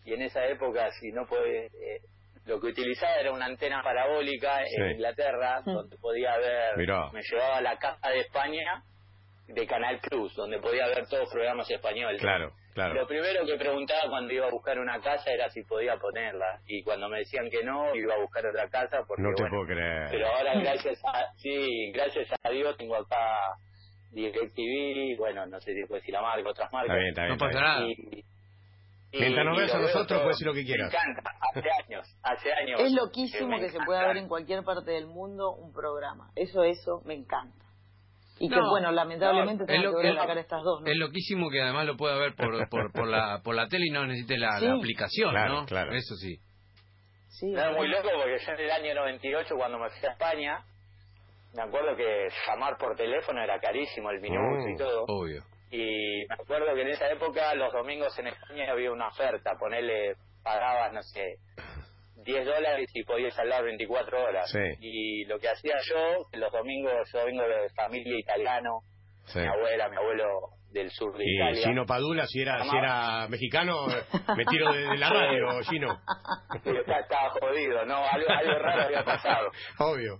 y 0.05 0.13
en 0.13 0.21
esa 0.21 0.45
época, 0.45 0.91
si 0.99 1.11
no 1.11 1.25
puede, 1.25 1.65
eh, 1.65 2.01
lo 2.45 2.59
que 2.61 2.67
utilizaba 2.67 3.15
era 3.15 3.31
una 3.31 3.45
antena 3.45 3.81
parabólica 3.83 4.61
en 4.63 4.91
Inglaterra, 4.91 5.61
mm. 5.65 5.73
donde 5.73 5.97
podía 5.97 6.37
ver, 6.37 6.77
me 6.77 7.21
llevaba 7.21 7.57
a 7.57 7.61
la 7.61 7.77
casa 7.77 8.09
de 8.09 8.19
España 8.19 8.83
de 9.47 9.67
Canal 9.67 9.99
Cruz, 10.01 10.33
donde 10.35 10.59
podía 10.59 10.87
ver 10.87 11.07
todos 11.07 11.23
los 11.23 11.33
programas 11.33 11.69
españoles. 11.69 12.21
Claro. 12.21 12.53
Lo 12.75 13.07
primero 13.07 13.45
que 13.45 13.55
preguntaba 13.55 14.09
cuando 14.09 14.33
iba 14.33 14.47
a 14.47 14.51
buscar 14.51 14.77
una 14.79 14.99
casa 14.99 15.31
era 15.31 15.49
si 15.49 15.63
podía 15.63 15.97
ponerla. 15.97 16.59
Y 16.67 16.83
cuando 16.83 17.07
me 17.07 17.19
decían 17.19 17.49
que 17.49 17.63
no, 17.63 17.95
iba 17.95 18.15
a 18.15 18.19
buscar 18.19 18.45
otra 18.45 18.67
casa. 18.67 18.97
Porque, 19.07 19.23
no 19.23 19.33
te 19.33 19.45
puedo 19.47 19.65
creer. 19.65 20.09
Pero 20.11 20.27
ahora, 20.27 20.59
gracias 20.59 21.01
a, 21.05 21.33
sí, 21.37 21.91
gracias 21.93 22.27
a 22.43 22.49
Dios, 22.49 22.75
tengo 22.75 22.97
acá 22.97 23.55
DirecTV, 24.11 25.17
bueno, 25.17 25.45
no 25.45 25.59
sé 25.61 25.73
si 25.73 25.85
puede 25.85 26.01
decir 26.01 26.13
la 26.13 26.21
marca, 26.21 26.49
otras 26.49 26.71
marcas. 26.71 26.97
no 27.29 27.37
pasa 27.37 27.59
nada. 27.59 27.87
Mientras 29.11 29.45
nos 29.45 29.57
veas 29.57 29.73
a 29.73 29.79
nosotros, 29.79 30.21
puedes 30.21 30.37
decir 30.37 30.47
lo 30.47 30.53
que 30.53 30.65
quieras. 30.65 30.91
Me 30.91 31.11
encanta, 31.11 31.31
hace 31.39 31.69
años, 31.83 32.17
hace 32.23 32.53
años. 32.53 32.81
Es 32.81 32.91
loquísimo 32.91 33.57
que, 33.59 33.69
se 33.69 33.79
pueda 33.85 34.07
ver 34.07 34.17
en 34.17 34.27
cualquier 34.27 34.63
parte 34.63 34.91
del 34.91 35.07
mundo 35.07 35.51
un 35.53 35.71
programa. 35.71 36.31
Eso, 36.35 36.63
eso, 36.63 37.01
me 37.05 37.13
encanta. 37.13 37.65
Y 38.37 38.49
que, 38.49 38.59
bueno, 38.59 38.91
lamentablemente 38.91 39.63
no, 39.63 39.67
tengo 39.67 40.01
que 40.01 40.13
cara 40.13 40.39
estas 40.39 40.61
dos. 40.63 40.81
Es 40.85 40.97
loquísimo 40.97 41.49
que 41.49 41.61
además 41.61 41.85
lo 41.85 41.95
pueda 41.95 42.17
ver 42.17 42.35
por, 42.35 42.51
por, 42.69 42.91
por, 42.91 43.07
la, 43.07 43.41
por 43.43 43.55
la 43.55 43.67
tele 43.67 43.85
y 43.87 43.91
no 43.91 44.05
necesite 44.05 44.37
la, 44.37 44.57
aplicación, 44.57 45.33
¿no? 45.33 45.65
Claro. 45.65 45.93
Eso 45.93 46.15
sí. 46.15 46.37
sí 47.29 47.51
no, 47.51 47.69
es 47.69 47.77
muy 47.77 47.87
loco 47.87 48.09
porque 48.13 48.37
yo 48.45 48.51
en 48.51 48.59
el 48.59 48.71
año 48.71 48.95
98, 48.95 49.55
cuando 49.55 49.79
me 49.79 49.89
fui 49.89 50.09
a 50.09 50.11
España, 50.11 50.65
me 51.53 51.63
acuerdo 51.63 51.95
que 51.95 52.27
llamar 52.45 52.77
por 52.77 52.95
teléfono 52.97 53.41
era 53.41 53.57
carísimo, 53.59 54.09
el 54.09 54.19
minuto 54.19 54.67
y 54.67 54.73
mm, 54.73 54.77
todo. 54.77 55.05
Obvio. 55.07 55.43
Y 55.71 56.25
me 56.27 56.35
acuerdo 56.35 56.73
que 56.73 56.81
en 56.81 56.87
esa 56.89 57.09
época, 57.09 57.53
los 57.55 57.73
domingos 57.73 58.17
en 58.19 58.27
España 58.27 58.71
había 58.71 58.91
una 58.91 59.07
oferta, 59.07 59.57
ponerle, 59.59 60.15
pagabas, 60.43 60.93
no 60.93 61.01
sé, 61.01 61.37
10 62.23 62.45
dólares 62.45 62.89
y 62.93 63.03
podías 63.03 63.37
hablar 63.37 63.63
24 63.63 64.23
horas. 64.23 64.53
Y 64.79 65.25
lo 65.25 65.39
que 65.39 65.49
hacía 65.49 65.75
yo, 65.87 66.27
los 66.33 66.51
domingos, 66.51 67.09
yo 67.13 67.25
vengo 67.25 67.43
de 67.43 67.69
familia 67.75 68.19
italiano, 68.19 68.81
mi 69.35 69.45
abuela, 69.45 69.89
mi 69.89 69.97
abuelo 69.97 70.49
del 70.71 70.89
sur 70.91 71.17
de 71.17 71.23
y 71.23 71.35
Italia. 71.35 71.67
Gino 71.67 71.85
Padula, 71.85 72.25
si 72.27 72.41
era, 72.41 72.63
si 72.63 72.75
era 72.75 73.27
mexicano, 73.29 73.87
me 74.35 74.45
tiro 74.45 74.71
de, 74.73 74.97
la 74.97 75.09
radio, 75.09 75.61
Gino. 75.69 75.99
Estaba, 76.63 77.29
jodido, 77.29 77.85
¿no? 77.85 77.97
Algo, 77.97 78.29
algo 78.29 78.59
raro 78.59 78.81
había 78.83 79.03
pasado. 79.03 79.51
Obvio. 79.79 80.19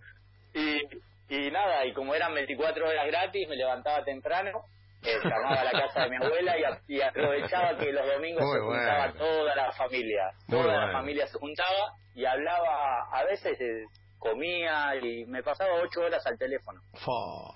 Y, 0.54 0.82
y 1.30 1.52
nada, 1.52 1.86
y 1.86 1.94
como 1.94 2.16
eran 2.16 2.34
24 2.34 2.88
horas 2.88 3.08
gratis, 3.08 3.48
me 3.50 3.56
levantaba 3.56 4.04
temprano, 4.04 4.62
eh, 5.06 5.20
llamaba 5.24 5.62
a 5.62 5.64
la 5.64 5.72
casa 5.72 6.04
de 6.04 6.10
mi 6.10 6.16
abuela 6.18 6.56
y, 6.88 7.02
aprovechaba 7.02 7.78
que 7.78 7.92
los 7.92 8.06
domingos 8.08 8.44
se 8.52 8.60
juntaba 8.60 9.14
toda 9.14 9.56
la 9.56 9.72
familia. 9.72 10.32
toda 10.50 10.88
la 10.88 10.92
familia 10.92 11.28
se 11.28 11.38
juntaba 11.38 11.94
y 12.14 12.26
hablaba, 12.26 13.08
a 13.12 13.24
veces 13.26 13.60
eh, 13.60 13.84
comía 14.18 14.96
y 15.02 15.26
me 15.26 15.44
pasaba 15.44 15.74
ocho 15.82 16.02
horas 16.02 16.26
al 16.26 16.38
teléfono. 16.38 16.80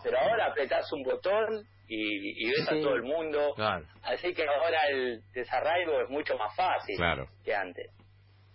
Pero 0.03 0.19
ahora 0.19 0.47
apretás 0.47 0.91
un 0.91 1.03
botón 1.03 1.65
y, 1.87 2.49
ves 2.49 2.67
a 2.67 2.79
todo 2.79 2.95
el 2.95 3.03
mundo. 3.03 3.55
Así 4.03 4.33
que 4.33 4.43
ahora 4.47 4.79
el 4.89 5.21
desarraigo 5.33 6.01
es 6.01 6.09
mucho 6.09 6.37
más 6.37 6.55
fácil 6.55 6.97
que 7.43 7.55
antes. 7.55 7.91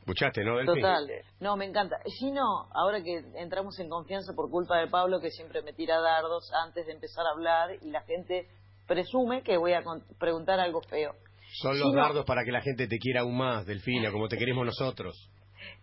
¿Escuchaste, 0.04 0.44
no, 0.44 0.62
Total. 0.66 1.08
No, 1.40 1.56
me 1.56 1.64
encanta. 1.64 1.96
no 2.30 2.68
ahora 2.74 3.02
que 3.02 3.24
entramos 3.36 3.78
en 3.80 3.88
confianza 3.88 4.34
por 4.34 4.50
culpa 4.50 4.78
de 4.78 4.88
Pablo, 4.88 5.18
que 5.18 5.30
siempre 5.30 5.62
me 5.62 5.72
tira 5.72 5.98
dardos 5.98 6.52
antes 6.62 6.84
de 6.84 6.92
empezar 6.92 7.24
a 7.26 7.30
hablar 7.30 7.70
y 7.80 7.90
la 7.90 8.02
gente 8.02 8.46
presume 8.87 9.43
que 9.43 9.57
voy 9.57 9.73
a 9.73 9.83
preguntar 10.19 10.61
algo 10.61 10.81
feo. 10.83 11.14
Son 11.61 11.79
los 11.79 11.95
dardos 11.95 12.25
para 12.25 12.45
que 12.45 12.50
la 12.50 12.61
gente 12.61 12.88
te 12.88 12.99
quiera 12.99 13.21
aún 13.21 13.37
más, 13.37 13.64
Delfina, 13.67 14.11
como 14.11 14.29
te 14.29 14.37
queremos 14.37 14.67
nosotros. 14.67 15.31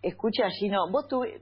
Escucha, 0.02 0.48
Gino, 0.50 0.90
vos 0.90 1.08
tuviste... 1.08 1.40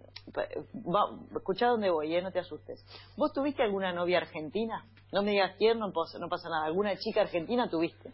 Escucha 1.34 1.66
dónde 1.66 1.90
voy, 1.90 2.14
¿eh? 2.14 2.22
no 2.22 2.30
te 2.30 2.38
asustes. 2.38 2.84
¿Vos 3.16 3.32
tuviste 3.32 3.62
alguna 3.62 3.92
novia 3.92 4.18
argentina? 4.18 4.84
No 5.12 5.22
me 5.22 5.32
digas 5.32 5.56
quién, 5.58 5.78
no, 5.78 5.88
no 5.88 6.28
pasa 6.28 6.48
nada. 6.48 6.66
¿Alguna 6.66 6.96
chica 6.96 7.22
argentina 7.22 7.68
tuviste? 7.68 8.12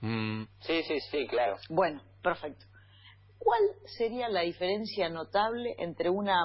Mm. 0.00 0.44
Sí, 0.60 0.82
sí, 0.84 1.00
sí, 1.10 1.26
claro. 1.26 1.56
Bueno, 1.68 2.00
perfecto. 2.22 2.64
¿Cuál 3.38 3.62
sería 3.98 4.28
la 4.28 4.42
diferencia 4.42 5.08
notable 5.08 5.74
entre 5.78 6.10
una 6.10 6.44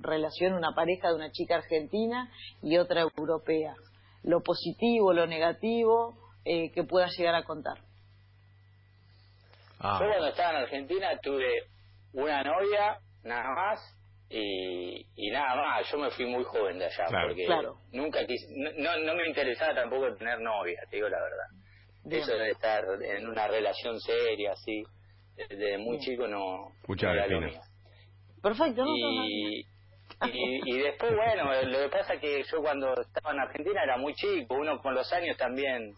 relación, 0.00 0.54
una 0.54 0.72
pareja 0.74 1.08
de 1.08 1.14
una 1.14 1.30
chica 1.30 1.56
argentina 1.56 2.30
y 2.62 2.78
otra 2.78 3.02
europea? 3.02 3.74
Lo 4.22 4.42
positivo, 4.42 5.12
lo 5.12 5.26
negativo 5.26 6.16
eh, 6.44 6.70
que 6.72 6.84
puedas 6.84 7.16
llegar 7.16 7.34
a 7.34 7.44
contar. 7.44 7.78
Ah. 9.80 9.98
Yo 10.00 10.08
cuando 10.08 10.28
estaba 10.28 10.50
en 10.50 10.56
Argentina 10.64 11.18
tuve 11.22 11.64
una 12.12 12.42
novia, 12.42 12.98
nada 13.22 13.54
más, 13.54 13.98
y, 14.30 15.30
nada 15.30 15.54
más. 15.54 15.90
Yo 15.90 15.98
me 15.98 16.10
fui 16.10 16.26
muy 16.26 16.44
joven 16.44 16.78
de 16.78 16.86
allá, 16.86 17.06
porque 17.06 17.46
nunca 17.92 18.26
quise, 18.26 18.46
no, 18.76 18.96
no 18.98 19.14
me 19.14 19.26
interesaba 19.26 19.74
tampoco 19.74 20.14
tener 20.16 20.40
novia, 20.40 20.80
te 20.90 20.96
digo 20.96 21.08
la 21.08 21.18
verdad. 21.20 21.46
Eso 22.10 22.32
de 22.36 22.50
estar 22.50 22.84
en 23.02 23.28
una 23.28 23.46
relación 23.48 24.00
seria, 24.00 24.52
así 24.52 24.82
desde 25.36 25.78
muy 25.78 25.98
chico 25.98 26.26
no, 26.26 26.72
era 26.88 27.26
lo 27.26 27.40
Perfecto, 28.42 28.84
y, 28.86 29.64
y, 30.32 30.78
después, 30.78 31.14
bueno, 31.14 31.62
lo 31.62 31.78
que 31.78 31.88
pasa 31.88 32.14
es 32.14 32.20
que 32.20 32.42
yo 32.42 32.60
cuando 32.60 32.92
estaba 33.00 33.32
en 33.32 33.40
Argentina 33.40 33.82
era 33.82 33.96
muy 33.96 34.14
chico, 34.14 34.54
uno 34.54 34.80
con 34.80 34.94
los 34.94 35.12
años 35.12 35.36
también... 35.36 35.94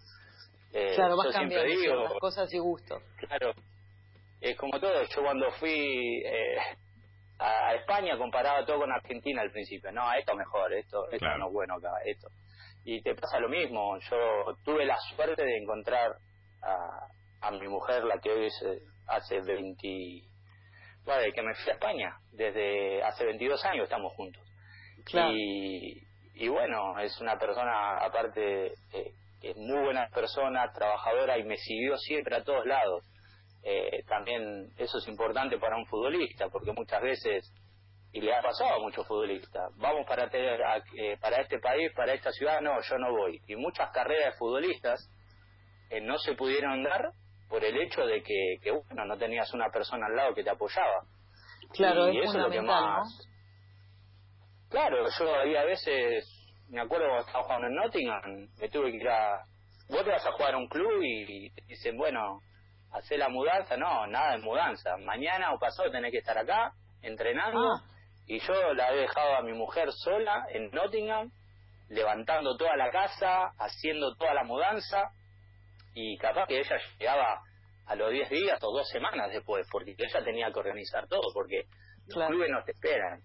Eh, 0.73 0.93
claro, 0.95 1.17
vas 1.17 1.35
cambiando 1.35 2.03
las 2.03 2.13
cosas 2.21 2.53
y 2.53 2.59
gustos. 2.59 3.03
Claro, 3.17 3.53
es 4.41 4.57
como 4.57 4.79
todo, 4.79 5.03
yo 5.05 5.23
cuando 5.23 5.51
fui 5.53 6.23
eh, 6.25 6.57
a 7.39 7.75
España 7.75 8.17
comparaba 8.17 8.65
todo 8.65 8.81
con 8.81 8.93
Argentina 8.93 9.43
al 9.43 9.51
principio, 9.51 9.91
no, 9.93 10.13
esto 10.13 10.35
mejor, 10.35 10.73
esto, 10.75 11.11
esto 11.11 11.27
no 11.39 11.49
es 11.49 11.53
bueno 11.53 11.75
acá, 11.75 11.91
esto. 12.05 12.29
Y 12.85 13.03
te 13.03 13.15
pasa 13.15 13.41
lo 13.41 13.49
mismo, 13.49 13.99
yo 13.99 14.55
tuve 14.65 14.85
la 14.85 14.97
suerte 15.15 15.45
de 15.45 15.59
encontrar 15.59 16.13
a, 16.63 17.07
a 17.41 17.51
mi 17.51 17.69
mujer, 17.69 18.05
la 18.05 18.19
que 18.19 18.31
hoy 18.31 18.47
es 18.47 18.63
eh, 18.65 18.81
hace 19.07 19.41
20, 19.41 20.23
vale, 21.05 21.33
que 21.33 21.43
me 21.43 21.55
fui 21.55 21.71
a 21.71 21.75
España, 21.75 22.17
desde 22.33 23.03
hace 23.03 23.25
22 23.25 23.65
años 23.65 23.85
estamos 23.85 24.13
juntos. 24.15 24.43
Y, 25.13 26.03
y 26.35 26.49
bueno, 26.49 26.99
es 26.99 27.21
una 27.21 27.39
persona, 27.39 27.99
aparte, 27.99 28.73
eh, 28.93 29.13
es 29.43 29.57
muy 29.57 29.79
buena 29.85 30.09
persona, 30.09 30.73
trabajadora 30.73 31.39
y 31.39 31.45
me 31.45 31.57
siguió 31.57 31.97
siempre 31.99 32.37
a 32.37 32.45
todos 32.45 32.65
lados. 32.65 33.05
Eh, 33.63 34.03
también 34.09 34.71
eso 34.79 34.99
es 34.99 35.09
importante 35.09 35.59
para 35.59 35.77
un 35.77 35.87
futbolista, 35.87 36.49
porque 36.49 36.73
muchas 36.73 37.03
veces, 37.03 37.53
y 38.13 38.23
le 38.23 38.35
ha 38.35 38.41
pasado 38.41 38.75
a 38.75 38.79
muchos 38.79 39.07
futbolistas, 39.07 39.71
vamos 39.77 40.07
para, 40.07 40.31
tener, 40.31 40.61
eh, 40.97 41.19
para 41.21 41.43
este 41.43 41.59
país, 41.59 41.91
para 41.95 42.15
esta 42.15 42.33
ciudad, 42.33 42.61
no, 42.63 42.81
yo 42.81 42.99
no 42.99 43.11
voy. 43.11 43.41
Y 43.47 43.57
muchas 43.57 43.91
carreras 43.91 44.33
de 44.33 44.39
futbolistas 44.39 45.11
no 46.03 46.17
se 46.19 46.35
pudieron 46.35 46.85
dar 46.85 47.11
por 47.51 47.65
el 47.65 47.77
hecho 47.83 48.07
de 48.07 48.23
que, 48.23 48.59
que, 48.63 48.71
bueno, 48.71 49.05
no 49.05 49.19
tenías 49.19 49.53
una 49.53 49.69
persona 49.71 50.07
al 50.07 50.15
lado 50.15 50.35
que 50.35 50.45
te 50.45 50.51
apoyaba. 50.51 51.03
Claro, 51.73 52.07
es 52.07 52.17
eso 52.23 52.39
es 52.39 52.45
lo 52.45 52.51
que 52.51 52.63
más... 52.63 53.27
Claro, 54.71 55.05
yo 55.19 55.35
había 55.35 55.65
veces, 55.65 56.25
me 56.69 56.81
acuerdo 56.81 57.07
cuando 57.07 57.27
estaba 57.27 57.45
jugando 57.45 57.67
en 57.67 57.75
Nottingham, 57.75 58.49
me 58.57 58.69
tuve 58.69 58.93
que 58.93 58.99
ir 58.99 59.09
a... 59.09 59.43
Vos 59.89 60.05
te 60.05 60.11
vas 60.11 60.25
a 60.25 60.31
jugar 60.31 60.55
a 60.55 60.59
un 60.59 60.69
club 60.69 61.03
y 61.03 61.51
te 61.51 61.63
dicen, 61.67 61.99
bueno, 61.99 62.39
hacer 62.93 63.19
la 63.19 63.29
mudanza, 63.29 63.77
no, 63.77 64.07
nada 64.07 64.37
de 64.37 64.39
mudanza. 64.39 64.97
Mañana 64.99 65.53
o 65.53 65.59
pasado 65.59 65.91
tenés 65.91 66.13
que 66.13 66.19
estar 66.19 66.39
acá, 66.39 66.73
entrenando. 67.03 67.61
Ah. 67.61 67.83
Y 68.29 68.39
yo 68.39 68.75
la 68.75 68.93
he 68.93 68.97
dejado 68.97 69.35
a 69.35 69.43
mi 69.43 69.53
mujer 69.55 69.91
sola 69.91 70.47
en 70.51 70.71
Nottingham, 70.71 71.33
levantando 71.89 72.57
toda 72.57 72.77
la 72.77 72.93
casa, 72.93 73.51
haciendo 73.59 74.15
toda 74.15 74.35
la 74.35 74.45
mudanza 74.45 75.11
y 75.95 76.17
capaz 76.19 76.47
que 76.47 76.59
ella 76.59 76.77
llegaba 76.99 77.41
a 77.87 77.95
los 77.97 78.11
10 78.13 78.31
días 78.31 78.59
o 78.63 78.73
dos 78.73 78.89
semanas 78.89 79.31
después, 79.33 79.67
porque 79.71 79.95
ella 79.99 80.25
tenía 80.25 80.53
que 80.53 80.59
organizar 80.61 81.09
todo, 81.09 81.33
porque 81.35 81.65
los 82.07 82.29
clubes 82.29 82.51
no 82.51 82.63
te 82.65 82.73
esperan. 82.73 83.21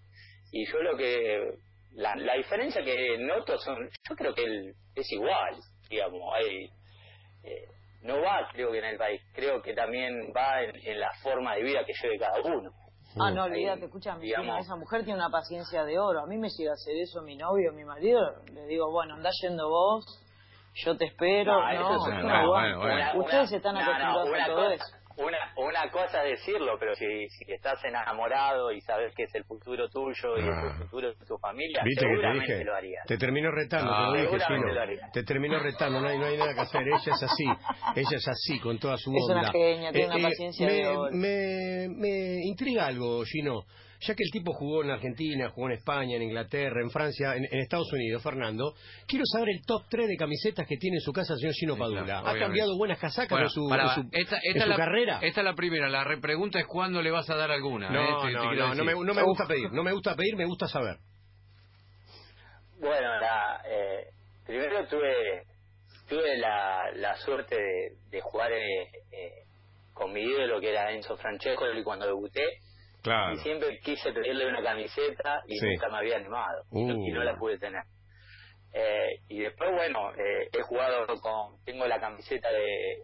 Y 0.50 0.66
yo 0.66 0.78
lo 0.82 0.96
que, 0.96 1.58
la, 1.92 2.14
la 2.16 2.34
diferencia 2.34 2.82
que 2.82 3.16
noto 3.18 3.58
son, 3.58 3.88
yo 4.08 4.16
creo 4.16 4.34
que 4.34 4.44
él 4.44 4.74
es 4.94 5.12
igual, 5.12 5.56
digamos, 5.88 6.20
hay, 6.34 6.66
eh, 7.44 7.68
no 8.02 8.20
va 8.20 8.48
creo 8.52 8.72
que 8.72 8.78
en 8.78 8.84
el 8.84 8.98
país, 8.98 9.20
creo 9.34 9.62
que 9.62 9.74
también 9.74 10.32
va 10.36 10.62
en, 10.62 11.00
la 11.00 11.10
forma 11.22 11.54
de 11.54 11.62
vida 11.62 11.84
que 11.84 11.92
lleve 12.00 12.18
cada 12.18 12.40
uno. 12.40 12.70
Ah, 13.18 13.30
no, 13.30 13.44
olvídate, 13.44 13.86
escúchame, 13.86 14.28
esa 14.28 14.76
mujer 14.76 15.04
tiene 15.04 15.18
una 15.18 15.30
paciencia 15.30 15.84
de 15.84 15.98
oro. 15.98 16.20
A 16.20 16.26
mí 16.26 16.36
me 16.36 16.48
llega 16.50 16.72
a 16.72 16.74
hacer 16.74 16.96
eso 16.96 17.22
mi 17.22 17.36
novio, 17.36 17.72
mi 17.72 17.84
marido, 17.84 18.20
le 18.52 18.66
digo, 18.66 18.90
bueno, 18.90 19.14
anda 19.14 19.30
yendo 19.40 19.68
vos, 19.68 20.04
yo 20.76 20.96
te 20.96 21.06
espero. 21.06 21.60
No, 21.72 23.20
ustedes 23.20 23.52
están 23.52 23.76
acostumbrados 23.76 24.28
a 24.40 24.46
todo 24.46 24.70
eso. 24.70 24.84
Una, 25.18 25.38
una 25.56 25.90
cosa 25.90 26.24
es 26.24 26.38
decirlo, 26.40 26.76
pero 26.78 26.94
si, 26.94 27.06
si 27.30 27.50
estás 27.50 27.82
enamorado 27.84 28.70
y 28.70 28.82
sabes 28.82 29.14
que 29.14 29.22
es 29.22 29.34
el 29.34 29.44
futuro 29.44 29.88
tuyo 29.88 30.36
y 30.36 30.40
es 30.40 30.46
el 30.46 30.52
ah. 30.52 30.76
futuro 30.76 31.08
de 31.08 31.24
tu 31.24 31.38
familia, 31.38 31.82
seguramente 31.98 32.62
lo 32.62 32.74
harías. 32.74 33.06
Te 33.06 33.16
termino 33.16 33.50
retando, 33.50 33.92
ah, 33.94 34.12
te, 34.12 34.20
dije, 34.20 35.00
te 35.14 35.22
termino 35.22 35.58
retando, 35.58 36.02
no 36.02 36.08
hay, 36.08 36.18
no 36.18 36.26
hay 36.26 36.36
nada 36.36 36.52
que 36.52 36.60
hacer. 36.60 36.82
Ella 36.82 36.98
es 36.98 37.22
así, 37.22 37.44
ella 37.94 38.16
es 38.16 38.28
así, 38.28 38.60
con 38.60 38.78
toda 38.78 38.98
su 38.98 39.10
onda. 39.10 39.40
Es 39.40 39.48
una 39.48 39.52
genia, 39.52 39.90
tiene 39.90 40.06
una 40.06 40.16
eh, 40.16 40.20
eh, 40.20 40.24
paciencia 40.24 40.66
me, 40.66 41.88
me, 41.88 41.88
me 41.88 42.44
intriga 42.44 42.86
algo, 42.86 43.24
Gino 43.24 43.64
ya 44.00 44.14
que 44.14 44.22
el 44.22 44.30
tipo 44.30 44.52
jugó 44.52 44.82
en 44.82 44.90
Argentina, 44.90 45.50
jugó 45.50 45.68
en 45.68 45.74
España, 45.74 46.16
en 46.16 46.22
Inglaterra, 46.22 46.80
en 46.80 46.90
Francia, 46.90 47.34
en, 47.36 47.44
Estados 47.58 47.92
Unidos, 47.92 48.22
Fernando, 48.22 48.74
quiero 49.06 49.24
saber 49.26 49.50
el 49.50 49.64
top 49.64 49.84
3 49.88 50.08
de 50.08 50.16
camisetas 50.16 50.66
que 50.66 50.76
tiene 50.76 50.96
en 50.96 51.00
su 51.00 51.12
casa 51.12 51.34
el 51.34 51.40
señor 51.40 51.54
Gino 51.54 51.76
Padula. 51.76 52.20
¿Ha 52.24 52.38
cambiado 52.38 52.76
buenas 52.76 52.98
casacas 52.98 53.40
en 53.40 53.48
su, 53.48 53.68
carrera? 53.68 55.18
Esta 55.22 55.40
es 55.40 55.44
la 55.44 55.54
primera, 55.54 55.88
la 55.88 56.04
pregunta 56.20 56.58
es 56.58 56.66
cuándo 56.66 57.02
le 57.02 57.10
vas 57.10 57.28
a 57.30 57.36
dar 57.36 57.50
alguna. 57.50 57.90
No, 57.90 58.28
¿eh? 58.28 58.32
no, 58.32 58.52
no, 58.52 58.74
no, 58.74 58.84
me, 58.84 58.92
no 58.92 59.14
me 59.14 59.22
gusta 59.22 59.46
pedir, 59.46 59.72
no 59.72 59.82
me 59.82 59.92
gusta 59.92 60.14
pedir, 60.14 60.36
me 60.36 60.46
gusta 60.46 60.66
saber. 60.68 60.96
Bueno, 62.78 63.18
la, 63.20 63.62
eh, 63.66 64.06
primero 64.46 64.86
tuve 64.86 65.44
tuve 66.08 66.36
la, 66.38 66.90
la 66.94 67.16
suerte 67.16 67.56
de, 67.56 67.96
de 68.10 68.20
jugar 68.20 68.52
eh, 68.52 68.90
eh, 69.12 69.44
con 69.92 70.12
mi 70.12 70.20
ídolo 70.20 70.60
que 70.60 70.70
era 70.70 70.92
Enzo 70.92 71.16
Francesco 71.16 71.64
y 71.72 71.82
cuando 71.82 72.06
debuté 72.06 72.60
Claro. 73.06 73.32
y 73.34 73.36
siempre 73.38 73.78
quise 73.82 74.12
pedirle 74.12 74.46
una 74.48 74.62
camiseta 74.62 75.40
y 75.46 75.56
Sí. 75.58 75.66
nunca 75.66 75.88
me 75.88 75.98
había 75.98 76.16
animado 76.16 76.62
y 76.72 76.84
no- 76.84 76.94
y 76.94 77.10
no 77.12 77.20
Uh. 77.20 77.24
la 77.24 77.36
pude 77.36 77.58
tener 77.58 77.82
Eh, 78.78 79.20
y 79.28 79.38
después 79.38 79.70
bueno 79.72 80.12
eh, 80.14 80.48
he 80.52 80.60
jugado 80.62 81.06
con 81.22 81.62
tengo 81.64 81.86
la 81.86 81.98
camiseta 81.98 82.50
de, 82.50 82.98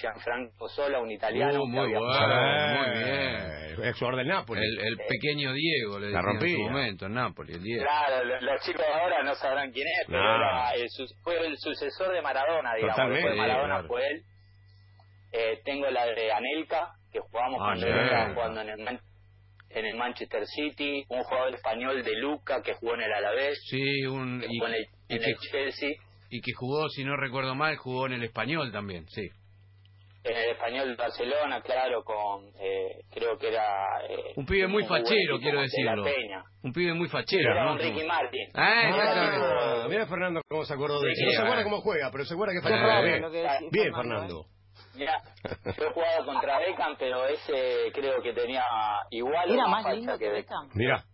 Gianfranco 0.00 0.68
Sola 0.68 1.00
un 1.00 1.10
italiano 1.10 1.60
Uh, 1.60 1.66
que 1.66 1.70
muy 1.70 1.80
había 1.80 1.98
bueno. 1.98 2.14
jugado- 2.14 2.78
muy 2.78 2.98
bien. 2.98 3.84
Ex 3.88 3.98
jugador 3.98 4.16
del 4.18 4.28
Napoli. 4.28 4.60
El, 4.64 4.78
el 4.86 4.96
pequeño 5.08 5.52
Diego, 5.52 5.98
le 5.98 6.10
La 6.10 6.20
decían 6.22 6.36
en 6.36 6.56
su 6.56 6.62
momento, 6.62 7.06
en 7.06 7.14
Nápoles, 7.14 7.56
el 7.56 7.62
Diego. 7.64 7.82
Claro, 7.84 8.24
lo- 8.24 8.40
los 8.40 8.62
chicos 8.62 8.84
ahora 8.94 9.22
no 9.24 9.34
sabrán 9.34 9.72
quién 9.72 9.88
es, 9.88 10.06
pero 10.06 10.22
No. 10.22 10.36
era 10.36 10.70
el 10.74 10.88
fue 11.24 11.46
el 11.46 11.58
sucesor 11.58 12.12
de 12.14 12.22
Maradona, 12.22 12.74
digamos. 12.76 12.94
Totalmente, 12.96 13.28
Después 13.28 13.34
de 13.34 13.40
Maradona 13.48 13.74
claro. 13.74 13.88
fue 13.88 14.06
él. 14.08 14.22
Eh, 15.32 15.60
tengo 15.64 15.90
la 15.90 16.06
de 16.06 16.32
Anelka, 16.32 16.92
que 17.12 17.18
jugamos 17.20 17.58
Ah, 17.60 17.64
cuando 17.74 18.34
jugando 18.34 18.60
en 18.60 18.68
el, 18.68 19.00
en 19.74 19.86
el 19.86 19.96
Manchester 19.96 20.44
City. 20.46 21.04
Un 21.08 21.22
jugador 21.22 21.54
español 21.54 22.02
de 22.02 22.16
Luca, 22.16 22.62
que 22.62 22.74
jugó 22.74 22.94
en 22.94 23.02
el 23.02 23.12
Alavés, 23.12 23.58
Sí, 23.68 24.04
un, 24.06 24.40
que 24.40 24.46
y, 24.50 24.58
jugó 24.58 24.68
en 24.68 24.74
el, 24.74 24.86
y 25.08 25.14
en 25.14 25.20
que, 25.20 25.30
el 25.30 25.36
Chelsea. 25.38 25.90
y 26.30 26.40
que 26.40 26.52
jugó, 26.52 26.88
si 26.88 27.04
no 27.04 27.16
recuerdo 27.16 27.54
mal, 27.54 27.76
jugó 27.76 28.06
en 28.06 28.12
el 28.14 28.22
español 28.24 28.70
también, 28.72 29.06
sí. 29.08 29.28
En 30.24 30.36
el 30.36 30.50
español 30.50 30.88
de 30.90 30.94
Barcelona, 30.94 31.60
claro, 31.62 32.04
con 32.04 32.44
eh, 32.60 33.02
creo 33.10 33.36
que 33.38 33.48
era... 33.48 33.64
eh, 34.08 34.34
Un 34.36 34.46
pibe 34.46 34.68
muy 34.68 34.84
fachero, 34.84 35.40
quiero 35.40 35.56
de 35.58 35.64
decirlo. 35.64 36.04
Peña. 36.04 36.44
Un 36.62 36.72
pibe 36.72 36.94
muy 36.94 37.08
fachero, 37.08 37.50
Era 37.50 37.64
¿no? 37.64 37.72
un 37.72 37.78
Ricky 37.80 38.04
Martin. 38.04 38.46
Ah, 38.54 38.88
exactamente. 38.88 39.46
Ah, 39.50 39.86
mira 39.88 40.06
Fernando 40.06 40.40
cómo 40.48 40.64
se 40.64 40.74
acordó 40.74 41.00
de 41.00 41.12
Sí, 41.12 41.22
eso. 41.22 41.26
No 41.26 41.32
se 41.32 41.38
acuerda 41.42 41.60
ah. 41.62 41.64
cómo 41.64 41.80
juega, 41.80 42.10
pero 42.12 42.24
se 42.24 42.34
acuerda 42.34 42.54
que 42.54 42.60
fue 42.60 42.70
raro 42.70 43.02
bien. 43.04 43.22
Bien, 43.72 43.92
Fernando, 43.92 43.96
Fernando. 43.96 44.46
Mira, 44.94 45.20
yo 45.76 45.84
he 45.86 45.90
jugado 45.92 46.24
contra 46.26 46.58
Beckham, 46.58 46.96
pero 46.98 47.26
ese 47.26 47.90
creo 47.94 48.22
que 48.22 48.32
tenía 48.32 48.64
igual 49.10 49.50
Era 49.50 49.66
más 49.66 49.84
lindo 49.94 50.18
que 50.18 50.28
Beckham. 50.28 50.68
Mira. 50.74 51.04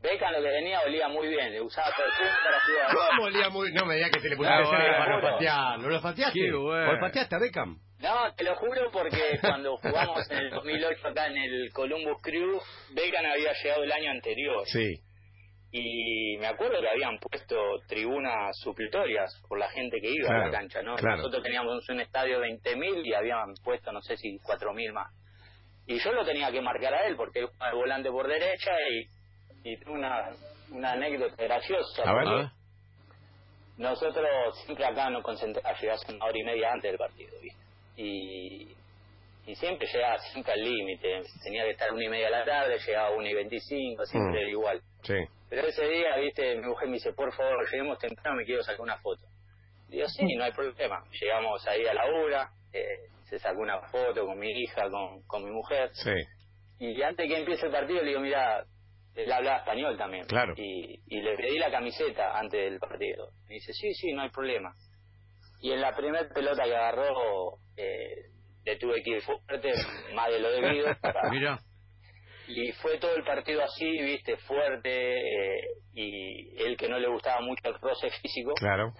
Beckham 0.00 0.32
lo 0.32 0.38
que 0.42 0.48
venía 0.48 0.80
olía 0.80 1.08
muy 1.08 1.28
bien, 1.28 1.52
le 1.52 1.60
usaba 1.60 1.88
perfume 1.88 2.30
para 2.44 2.60
jugar. 2.60 3.10
¿Cómo 3.10 3.24
olía 3.24 3.48
muy.? 3.50 3.72
No 3.72 3.84
me 3.86 3.96
digas 3.96 4.10
que 4.12 4.20
te 4.20 4.28
le 4.30 4.36
pusiste 4.36 4.54
Ah, 4.56 4.62
bueno. 4.62 4.98
para 4.98 5.16
olfatearlo. 5.16 5.88
¿Lo 5.88 5.94
olfateaste? 5.96 6.38
Qué 6.38 6.52
bueno. 6.52 6.90
¿Olfateaste 6.92 7.34
a 7.34 7.38
Beckham? 7.38 7.78
No, 7.98 8.34
te 8.34 8.44
lo 8.44 8.54
juro 8.56 8.90
porque 8.92 9.38
cuando 9.42 9.76
jugamos 9.76 10.30
en 10.30 10.38
el 10.38 10.50
2008 10.50 11.08
acá 11.08 11.26
en 11.26 11.36
el 11.36 11.70
Columbus 11.74 12.22
Crew, 12.22 12.58
Beckham 12.94 13.26
había 13.26 13.52
llegado 13.52 13.82
el 13.82 13.92
año 13.92 14.10
anterior. 14.12 14.62
Sí. 14.66 15.00
Y 15.72 16.36
me 16.38 16.48
acuerdo 16.48 16.80
que 16.80 16.88
habían 16.88 17.18
puesto 17.18 17.56
tribunas 17.86 18.56
suplitorias 18.58 19.40
por 19.48 19.58
la 19.58 19.68
gente 19.70 20.00
que 20.00 20.10
iba 20.10 20.28
a 20.28 20.46
la 20.46 20.50
cancha, 20.50 20.82
¿no? 20.82 20.96
claro. 20.96 21.18
Nosotros 21.18 21.42
teníamos 21.44 21.88
un 21.88 22.00
estadio 22.00 22.40
de 22.40 22.48
20.000 22.48 23.06
y 23.06 23.14
habían 23.14 23.54
puesto, 23.62 23.92
no 23.92 24.00
sé 24.02 24.16
si 24.16 24.36
4.000 24.40 24.92
más. 24.92 25.12
Y 25.86 25.98
yo 26.00 26.12
lo 26.12 26.24
tenía 26.24 26.50
que 26.50 26.60
marcar 26.60 26.94
a 26.94 27.06
él 27.06 27.14
porque 27.16 27.40
él 27.40 27.46
jugaba 27.46 27.70
de 27.70 27.76
volante 27.76 28.10
por 28.10 28.26
derecha 28.26 28.72
y, 28.90 29.70
y 29.70 29.76
tuve 29.78 29.92
una, 29.92 30.30
una 30.72 30.92
anécdota 30.92 31.42
graciosa. 31.42 32.02
A 32.04 32.14
ver. 32.14 32.28
A 32.28 32.34
ver. 32.34 32.46
Nosotros 33.78 34.26
siempre 34.64 34.84
acá 34.84 35.08
nos 35.08 35.22
concentramos, 35.22 35.80
llegás 35.80 36.00
una 36.08 36.24
hora 36.26 36.38
y 36.38 36.42
media 36.44 36.72
antes 36.72 36.90
del 36.90 36.98
partido, 36.98 37.32
¿viste? 37.40 37.60
Y, 37.96 38.74
y 39.46 39.54
siempre 39.54 39.86
llegaba 39.90 40.18
siempre 40.18 40.52
al 40.52 40.62
límite. 40.62 41.22
Tenía 41.42 41.64
que 41.64 41.70
estar 41.70 41.92
una 41.92 42.04
y 42.04 42.08
media 42.08 42.26
a 42.28 42.30
la 42.30 42.44
tarde, 42.44 42.76
llegaba 42.84 43.10
una 43.16 43.28
y 43.30 43.34
veinticinco, 43.34 44.04
siempre 44.04 44.46
Mm. 44.46 44.50
igual. 44.50 44.80
Sí. 45.02 45.14
Pero 45.50 45.66
ese 45.66 45.84
día, 45.86 46.16
viste, 46.16 46.56
mi 46.56 46.66
mujer 46.68 46.88
me 46.88 46.94
dice, 46.94 47.12
por 47.12 47.32
favor, 47.34 47.68
lleguemos 47.70 47.98
temprano, 47.98 48.36
me 48.36 48.44
quiero 48.44 48.62
sacar 48.62 48.80
una 48.80 48.96
foto. 48.98 49.26
Digo, 49.88 50.08
sí, 50.08 50.24
no 50.36 50.44
hay 50.44 50.52
problema. 50.52 51.02
Llegamos 51.20 51.66
ahí 51.66 51.84
a 51.84 51.92
la 51.94 52.04
hora, 52.06 52.50
eh, 52.72 53.08
se 53.28 53.38
sacó 53.40 53.60
una 53.60 53.80
foto 53.88 54.24
con 54.24 54.38
mi 54.38 54.48
hija, 54.48 54.88
con, 54.88 55.22
con 55.26 55.44
mi 55.44 55.50
mujer. 55.50 55.90
Sí. 55.92 56.12
Y 56.78 57.02
antes 57.02 57.28
que 57.28 57.36
empiece 57.38 57.66
el 57.66 57.72
partido, 57.72 58.00
le 58.00 58.08
digo, 58.10 58.20
mira, 58.20 58.64
él 59.16 59.32
hablaba 59.32 59.58
español 59.58 59.98
también. 59.98 60.24
Claro. 60.26 60.54
Y, 60.56 61.00
y 61.08 61.20
le 61.20 61.36
pedí 61.36 61.58
la 61.58 61.70
camiseta 61.70 62.38
antes 62.38 62.60
del 62.70 62.78
partido. 62.78 63.32
Me 63.48 63.54
dice, 63.56 63.72
sí, 63.72 63.92
sí, 63.94 64.12
no 64.12 64.22
hay 64.22 64.30
problema. 64.30 64.72
Y 65.60 65.72
en 65.72 65.80
la 65.80 65.94
primera 65.94 66.28
pelota 66.28 66.62
que 66.64 66.76
agarró, 66.76 67.58
eh, 67.76 68.30
le 68.64 68.76
tuve 68.76 69.02
que 69.02 69.10
ir 69.10 69.22
fuerte, 69.22 69.72
más 70.14 70.30
de 70.30 70.38
lo 70.38 70.52
debido. 70.52 70.86
para- 71.02 71.28
Y 72.52 72.72
fue 72.72 72.98
todo 72.98 73.14
el 73.14 73.22
partido 73.24 73.62
así, 73.62 73.84
viste, 74.02 74.36
fuerte, 74.38 75.18
eh, 75.18 75.60
y 75.94 76.62
él 76.62 76.76
que 76.76 76.88
no 76.88 76.98
le 76.98 77.08
gustaba 77.08 77.40
mucho 77.40 77.62
el 77.64 77.74
roce 77.80 78.10
físico. 78.22 78.54
Claro. 78.54 78.92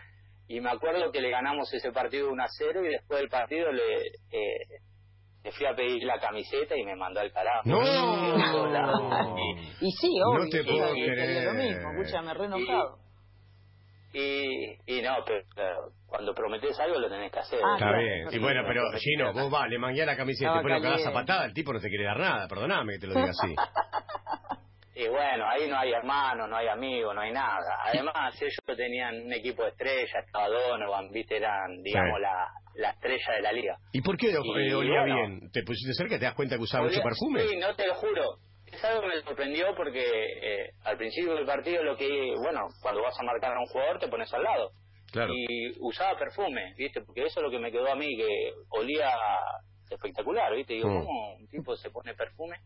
Y 0.48 0.60
me 0.60 0.70
acuerdo 0.70 1.10
que 1.12 1.20
le 1.20 1.30
ganamos 1.30 1.72
ese 1.72 1.92
partido 1.92 2.30
1 2.30 2.42
a 2.42 2.46
0 2.48 2.84
y 2.84 2.88
después 2.88 3.20
del 3.20 3.28
partido 3.28 3.72
le, 3.72 4.06
eh, 4.30 4.66
le 5.44 5.52
fui 5.52 5.66
a 5.66 5.74
pedir 5.74 6.02
la 6.04 6.18
camiseta 6.18 6.76
y 6.76 6.84
me 6.84 6.96
mandó 6.96 7.20
al 7.20 7.32
carajo. 7.32 7.62
¡No! 7.64 7.80
Y, 9.38 9.86
Y 9.86 9.90
sí, 9.92 10.10
obvio. 10.24 10.44
No 10.44 10.50
te 10.50 10.64
puedo 10.64 10.88
yo 10.88 10.94
quería 10.94 11.12
creer. 11.14 11.44
lo 11.44 11.54
mismo. 11.54 11.90
Escúchame, 11.92 12.34
re 12.34 12.44
enojado. 12.46 12.98
y, 12.98 13.09
y 14.12 15.02
no, 15.02 15.18
pero 15.24 15.44
claro, 15.54 15.92
cuando 16.06 16.34
prometes 16.34 16.78
algo 16.80 16.98
lo 16.98 17.08
tenés 17.08 17.30
que 17.32 17.38
hacer. 17.38 17.60
Ah, 17.64 17.74
Está 17.78 17.96
bien. 17.98 18.28
Y 18.32 18.38
bueno, 18.38 18.62
pero 18.66 18.82
sí, 18.98 19.10
Gino, 19.10 19.32
vos 19.32 19.52
va, 19.52 19.68
le 19.68 19.78
mangué 19.78 20.04
la 20.04 20.16
camiseta 20.16 20.50
y 20.50 20.54
después 20.54 20.74
lo 20.74 20.82
cagás 20.82 21.06
a 21.06 21.12
patada, 21.12 21.44
el 21.44 21.54
tipo 21.54 21.72
no 21.72 21.80
te 21.80 21.88
quiere 21.88 22.04
dar 22.04 22.18
nada. 22.18 22.48
Perdoname 22.48 22.94
que 22.94 22.98
te 23.00 23.06
lo 23.06 23.14
diga 23.14 23.30
así. 23.30 23.54
Y 24.92 25.08
bueno, 25.08 25.48
ahí 25.48 25.66
no 25.66 25.78
hay 25.78 25.92
hermanos, 25.92 26.46
no 26.50 26.56
hay 26.56 26.68
amigos, 26.68 27.14
no 27.14 27.22
hay 27.22 27.32
nada. 27.32 27.64
Además, 27.86 28.34
ellos 28.42 28.58
tenían 28.76 29.22
un 29.22 29.32
equipo 29.32 29.62
de 29.62 29.70
estrellas, 29.70 30.24
estaba 30.26 30.48
Donovan, 30.48 31.08
viste, 31.10 31.38
eran, 31.38 31.80
digamos, 31.82 32.16
Sí. 32.18 32.22
la, 32.22 32.46
la 32.74 32.90
estrella 32.90 33.32
de 33.36 33.40
la 33.40 33.52
liga. 33.52 33.76
¿Y 33.92 34.02
por 34.02 34.18
qué 34.18 34.26
eh, 34.28 34.32
Y 34.68 34.72
olía 34.74 35.00
bueno. 35.00 35.14
bien? 35.14 35.50
¿Te 35.52 35.62
pusiste 35.62 35.94
cerca 35.94 36.16
y 36.16 36.18
te 36.18 36.26
das 36.26 36.34
cuenta 36.34 36.56
que 36.56 36.62
usaba 36.64 36.84
mucho 36.84 37.00
Olía- 37.00 37.04
perfume? 37.04 37.40
Sí, 37.48 37.56
no 37.56 37.74
te 37.76 37.86
lo 37.86 37.94
juro. 37.94 38.22
Es 38.72 38.84
algo 38.84 39.02
que 39.02 39.08
me 39.08 39.22
sorprendió 39.22 39.74
porque 39.74 40.02
eh, 40.04 40.70
al 40.84 40.96
principio 40.96 41.34
del 41.34 41.46
partido 41.46 41.82
lo 41.82 41.96
que, 41.96 42.34
bueno, 42.36 42.68
cuando 42.80 43.02
vas 43.02 43.18
a 43.18 43.22
marcar 43.24 43.56
a 43.56 43.60
un 43.60 43.66
jugador 43.66 43.98
te 43.98 44.08
pones 44.08 44.32
al 44.32 44.42
lado. 44.42 44.70
Claro. 45.12 45.32
Y 45.34 45.72
usaba 45.80 46.16
perfume, 46.18 46.74
¿viste? 46.76 47.00
Porque 47.02 47.24
eso 47.24 47.40
es 47.40 47.44
lo 47.44 47.50
que 47.50 47.58
me 47.58 47.72
quedó 47.72 47.90
a 47.90 47.96
mí, 47.96 48.16
que 48.16 48.52
olía 48.68 49.10
espectacular, 49.90 50.54
¿viste? 50.54 50.74
Digo, 50.74 50.88
Mm. 50.88 51.04
¿cómo 51.04 51.34
un 51.34 51.48
tipo 51.48 51.76
se 51.76 51.90
pone 51.90 52.14
perfume? 52.14 52.58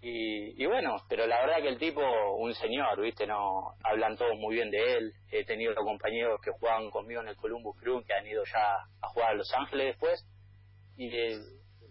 Y, 0.00 0.62
y 0.62 0.66
bueno, 0.66 0.96
pero 1.08 1.26
la 1.26 1.40
verdad 1.40 1.60
que 1.60 1.68
el 1.68 1.78
tipo, 1.78 2.00
un 2.36 2.54
señor, 2.54 3.00
¿viste? 3.00 3.26
No 3.26 3.74
hablan 3.84 4.16
todos 4.16 4.34
muy 4.38 4.54
bien 4.54 4.70
de 4.70 4.94
él. 4.94 5.12
He 5.30 5.44
tenido 5.44 5.74
compañeros 5.74 6.40
que 6.42 6.52
jugaban 6.52 6.88
conmigo 6.90 7.20
en 7.20 7.28
el 7.28 7.36
Columbus 7.36 7.76
Crew 7.80 8.02
que 8.04 8.14
han 8.14 8.26
ido 8.26 8.44
ya 8.44 8.74
a 9.02 9.08
jugar 9.08 9.30
a 9.30 9.34
Los 9.34 9.52
Ángeles 9.54 9.88
después. 9.88 10.24
Y 10.96 11.08
eh, 11.14 11.38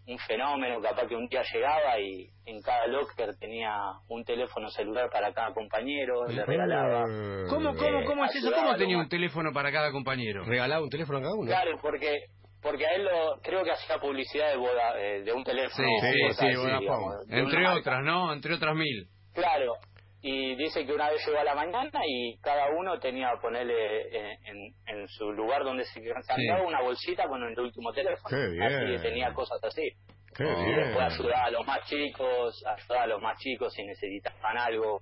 un 0.08 0.18
fenómeno, 0.20 0.82
capaz 0.82 1.06
que 1.08 1.16
un 1.16 1.28
día 1.28 1.44
llegaba 1.54 2.00
y 2.00 2.30
en 2.46 2.62
cada 2.62 2.88
locker 2.88 3.36
tenía 3.38 3.78
un 4.08 4.24
teléfono 4.24 4.70
celular 4.70 5.10
para 5.12 5.34
cada 5.34 5.54
compañero, 5.54 6.26
le 6.28 6.46
regalaba. 6.46 7.04
Eh, 7.10 7.44
¿cómo, 7.50 7.76
cómo, 7.76 8.06
cómo 8.06 8.26
es 8.26 8.36
eso? 8.36 8.52
¿Cómo 8.54 8.76
tenía 8.76 8.98
un 8.98 9.10
teléfono 9.10 9.52
para 9.52 9.72
cada 9.72 9.92
compañero? 9.92 10.46
¿Regalaba 10.46 10.82
un 10.82 10.90
teléfono 10.90 11.20
a 11.20 11.22
cada 11.22 11.34
uno? 11.36 11.48
Claro, 11.48 11.78
porque 11.82 12.28
porque 12.62 12.88
a 12.88 12.96
él 12.96 13.04
lo, 13.04 13.40
creo 13.42 13.64
que 13.64 13.72
hacía 13.72 14.00
publicidad 14.00 14.50
de, 14.50 14.58
boda, 14.58 15.00
eh, 15.00 15.22
de 15.24 15.34
un 15.34 15.44
teléfono. 15.44 15.88
Sí, 16.02 16.08
sí, 16.08 16.18
sí, 16.18 16.46
así, 16.46 16.48
digamos, 16.48 17.16
Entre 17.30 17.60
marca. 17.62 17.80
otras, 17.80 18.04
¿no? 18.04 18.34
Entre 18.34 18.54
otras 18.54 18.76
mil. 18.76 19.08
Claro, 19.34 19.74
y 20.22 20.56
dice 20.56 20.86
que 20.86 20.94
una 20.94 21.10
vez 21.10 21.26
llegó 21.26 21.40
a 21.40 21.44
la 21.44 21.54
mañana 21.56 22.02
y 22.08 22.38
cada 22.40 22.70
uno 22.70 23.00
tenía 23.00 23.32
que 23.34 23.38
ponerle 23.42 24.02
en, 24.46 24.74
en- 24.88 25.08
su 25.10 25.32
lugar 25.32 25.64
donde 25.64 25.86
se 25.86 26.02
cambiaba 26.28 26.64
una 26.64 26.82
bolsita 26.82 27.28
con 27.28 27.42
el 27.44 27.58
último 27.60 27.94
teléfono. 27.94 28.28
Qué 28.30 28.50
bien. 28.50 28.64
Así, 28.64 29.02
tenía 29.04 29.34
cosas 29.34 29.64
así. 29.64 29.90
Qué. 30.36 30.44
Y 30.44 30.66
bien. 30.66 30.76
después 30.78 31.14
ayudaba 31.14 31.46
a 31.46 31.52
los 31.52 31.66
más 31.66 31.80
chicos, 31.88 32.64
ayudaba 32.66 33.04
a 33.04 33.08
los 33.08 33.22
más 33.22 33.38
chicos 33.40 33.74
si 33.74 33.84
necesitaban 33.84 34.58
algo, 34.58 35.02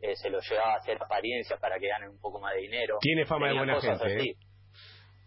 eh, 0.00 0.14
se 0.16 0.28
los 0.30 0.46
llevaba 0.48 0.74
a 0.74 0.76
hacer 0.76 0.96
apariencias 1.02 1.58
para 1.60 1.78
que 1.78 1.88
ganen 1.88 2.10
un 2.10 2.20
poco 2.20 2.40
más 2.40 2.54
de 2.54 2.60
dinero. 2.60 2.98
Tiene 3.00 3.24
fama 3.24 3.48
de 3.48 3.54
buena 3.54 3.80
gente. 3.80 4.30
¿eh? 4.30 4.34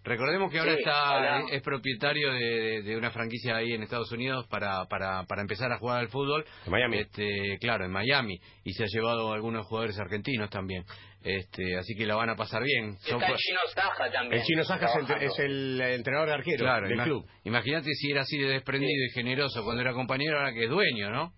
Recordemos 0.03 0.51
que 0.51 0.59
ahora 0.59 0.73
está 0.73 1.41
es, 1.51 1.61
propietario 1.61 2.31
de, 2.33 2.95
una 2.97 3.11
franquicia 3.11 3.57
ahí 3.57 3.73
en 3.73 3.83
Estados 3.83 4.11
Unidos 4.11 4.47
para, 4.47 4.85
para, 4.85 5.23
para 5.25 5.41
empezar 5.41 5.71
a 5.71 5.77
jugar 5.77 5.99
al 5.99 6.07
fútbol. 6.09 6.45
En 6.65 6.71
Miami. 6.71 6.99
Este, 6.99 7.57
claro, 7.59 7.85
en 7.85 7.91
Miami. 7.91 8.39
Y 8.63 8.73
se 8.73 8.83
ha 8.83 8.87
llevado 8.87 9.33
algunos 9.33 9.65
jugadores 9.67 9.99
argentinos 9.99 10.49
también. 10.49 10.85
Este, 11.21 11.75
así 11.77 11.95
que 11.95 12.05
la 12.05 12.15
van 12.15 12.29
a 12.29 12.35
pasar 12.35 12.63
bien. 12.63 12.97
Son 12.99 13.21
el 13.21 13.35
chino 13.35 13.59
Saja 13.73 14.09
también. 14.11 14.39
El 14.39 14.45
chino 14.45 14.63
Saja 14.63 14.85
es 14.85 14.95
el, 14.95 15.05
trabajando. 15.05 15.33
es 15.33 15.39
el 15.39 15.81
entrenador 15.81 16.27
de 16.29 16.33
arquero 16.33 16.57
Claro, 16.59 16.87
del 16.87 17.01
club. 17.01 17.25
imagínate 17.43 17.93
si 17.93 18.11
era 18.11 18.21
así 18.21 18.37
de 18.37 18.47
desprendido 18.47 19.05
y 19.05 19.09
generoso 19.11 19.63
cuando 19.63 19.81
era 19.81 19.91
compañero, 19.93 20.37
ahora 20.37 20.53
que 20.53 20.63
es 20.63 20.69
dueño, 20.69 21.09
¿no? 21.11 21.33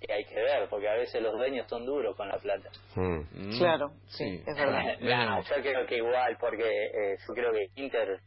Y 0.00 0.12
hay 0.12 0.24
que 0.24 0.34
ver, 0.34 0.68
porque 0.68 0.88
a 0.88 0.94
veces 0.94 1.22
los 1.22 1.32
dueños 1.32 1.66
son 1.68 1.86
duros 1.86 2.14
con 2.16 2.28
la 2.28 2.36
plata. 2.38 2.70
Mm. 2.94 3.20
Mm. 3.32 3.58
Claro, 3.58 3.92
sí, 4.06 4.42
es 4.46 4.56
verdad. 4.56 4.98
No, 5.00 5.42
yo 5.42 5.62
creo 5.62 5.86
que 5.86 5.96
igual, 5.96 6.36
porque 6.38 6.64
eh, 6.64 7.16
yo 7.26 7.34
creo 7.34 7.52
que 7.52 7.70
Inter 7.80 8.20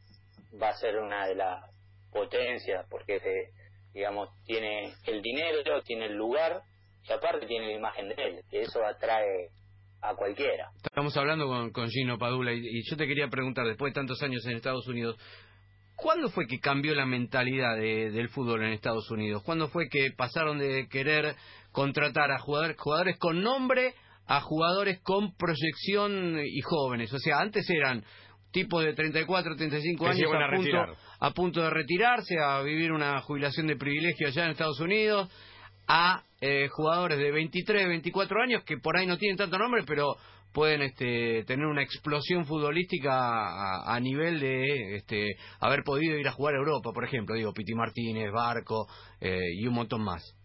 va 0.62 0.70
a 0.70 0.74
ser 0.74 0.98
una 0.98 1.28
de 1.28 1.36
las 1.36 1.64
potencias, 2.12 2.86
porque 2.90 3.18
eh, 3.18 3.52
digamos 3.94 4.30
tiene 4.46 4.94
el 5.06 5.22
dinero, 5.22 5.82
tiene 5.84 6.08
el 6.08 6.16
lugar 6.16 6.62
y 7.08 7.14
aparte 7.14 7.46
tiene 7.46 7.68
la 7.68 7.74
imagen 7.74 8.10
de 8.10 8.16
él, 8.16 8.42
que 8.50 8.62
eso 8.62 8.84
atrae 8.84 9.50
a 10.02 10.16
cualquiera. 10.16 10.72
Estamos 10.84 11.16
hablando 11.18 11.46
con, 11.48 11.72
con 11.72 11.90
Gino 11.90 12.18
Padula 12.18 12.54
y, 12.54 12.60
y 12.60 12.84
yo 12.90 12.98
te 12.98 13.06
quería 13.06 13.28
preguntar, 13.28 13.66
después 13.66 13.94
de 13.94 14.00
tantos 14.00 14.22
años 14.24 14.46
en 14.46 14.56
Estados 14.56 14.88
Unidos, 14.88 15.18
¿Cuándo 16.02 16.30
fue 16.30 16.48
que 16.48 16.60
cambió 16.60 16.96
la 16.96 17.06
mentalidad 17.06 17.76
de, 17.76 18.12
del 18.12 18.30
fútbol 18.30 18.64
en 18.64 18.72
Estados 18.72 19.10
Unidos? 19.12 19.44
¿Cuándo 19.44 19.68
fue 19.68 19.90
que 19.90 20.12
pasaron 20.16 20.58
de 20.58 20.88
querer 20.90 21.36
contratar 21.72 22.32
a 22.32 22.40
jugadores, 22.40 22.78
jugadores 22.78 23.18
con 23.18 23.42
nombre 23.42 23.94
a 24.26 24.42
jugadores 24.42 25.00
con 25.02 25.36
proyección 25.36 26.40
y 26.46 26.62
jóvenes? 26.62 27.14
O 27.14 27.20
sea, 27.20 27.40
antes 27.40 27.70
eran 27.70 28.04
tipos 28.52 28.84
de 28.84 28.94
34, 28.94 29.56
35 29.56 30.06
Que 30.06 30.14
se 30.14 30.24
años 30.24 30.34
a 30.34 30.46
a, 30.46 30.56
punto, 30.56 30.98
a 31.20 31.32
punto 31.32 31.62
de 31.62 31.70
retirarse, 31.70 32.40
a 32.40 32.62
vivir 32.62 32.92
una 32.92 33.20
jubilación 33.22 33.68
de 33.68 33.76
privilegio 33.76 34.28
allá 34.28 34.46
en 34.46 34.52
Estados 34.52 34.80
Unidos, 34.80 35.30
a 35.88 36.24
eh, 36.42 36.68
jugadores 36.70 37.18
de 37.18 37.32
23, 37.32 37.88
24 37.88 38.42
años 38.42 38.64
que 38.64 38.78
por 38.78 38.98
ahí 38.98 39.06
no 39.06 39.18
tienen 39.18 39.38
tanto 39.38 39.58
nombre, 39.58 39.84
pero 39.86 40.16
pueden 40.54 40.82
este, 40.82 41.44
tener 41.46 41.66
una 41.66 41.84
explosión 41.84 42.46
futbolística 42.46 43.12
a, 43.12 43.96
a 43.96 44.00
nivel 44.00 44.40
de 44.40 44.96
este, 44.96 45.36
haber 45.60 45.84
podido 45.84 46.18
ir 46.18 46.28
a 46.28 46.32
jugar 46.32 46.56
a 46.56 46.60
Europa, 46.60 46.92
por 46.94 47.04
ejemplo, 47.04 47.36
digo, 47.36 47.54
Piti 47.54 47.74
Martínez, 47.74 48.32
Barco 48.32 48.88
eh, 49.22 49.54
y 49.54 49.68
un 49.68 49.74
montón 49.74 50.04
más. 50.04 50.36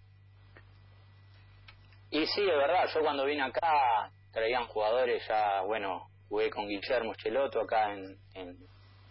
Y 2.10 2.26
sí, 2.26 2.42
de 2.42 2.56
verdad, 2.56 2.88
yo 2.94 3.00
cuando 3.00 3.24
vine 3.24 3.42
acá 3.42 4.10
traían 4.30 4.66
jugadores 4.66 5.22
ya, 5.28 5.62
bueno, 5.62 6.08
jugué 6.28 6.50
con 6.50 6.68
Guillermo 6.68 7.14
Cheloto 7.14 7.60
acá 7.60 7.92
en, 7.92 8.56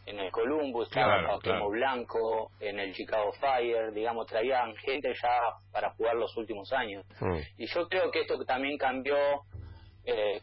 en 0.05 0.19
el 0.19 0.31
Columbus, 0.31 0.89
Claro, 0.89 1.11
trabajaba 1.11 1.39
claro. 1.39 1.69
Blanco, 1.69 2.51
en 2.59 2.79
el 2.79 2.93
Chicago 2.93 3.31
Fire, 3.33 3.91
digamos, 3.93 4.27
traían 4.27 4.75
gente 4.77 5.13
ya 5.21 5.29
para 5.71 5.91
jugar 5.91 6.15
los 6.15 6.35
últimos 6.37 6.71
años. 6.73 7.05
Mm. 7.21 7.37
Y 7.57 7.67
yo 7.67 7.87
creo 7.87 8.11
que 8.11 8.21
esto 8.21 8.37
también 8.45 8.77
cambió. 8.77 9.15
eh, 10.05 10.41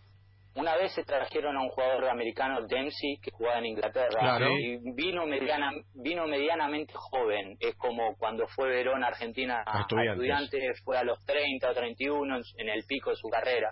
una 0.56 0.74
vez 0.74 0.92
se 0.94 1.04
trajeron 1.04 1.56
a 1.56 1.62
un 1.62 1.68
jugador 1.68 2.08
americano, 2.08 2.66
Dempsey, 2.66 3.18
que 3.22 3.30
jugaba 3.30 3.58
en 3.58 3.66
Inglaterra, 3.66 4.18
Claro. 4.18 4.50
y 4.58 4.78
vino, 4.96 5.24
mediana, 5.24 5.70
vino 5.94 6.26
medianamente 6.26 6.92
joven. 6.96 7.56
Es 7.60 7.76
como 7.76 8.16
cuando 8.16 8.48
fue 8.48 8.68
Verón 8.68 9.04
Argentina 9.04 9.62
A 9.64 9.78
a 9.78 9.80
Estudiantes. 9.82 10.12
estudiantes, 10.14 10.82
fue 10.84 10.98
a 10.98 11.04
los 11.04 11.24
30 11.24 11.70
o 11.70 11.72
31 11.74 12.36
en, 12.38 12.42
en 12.58 12.68
el 12.68 12.84
pico 12.84 13.10
de 13.10 13.16
su 13.16 13.28
carrera. 13.28 13.70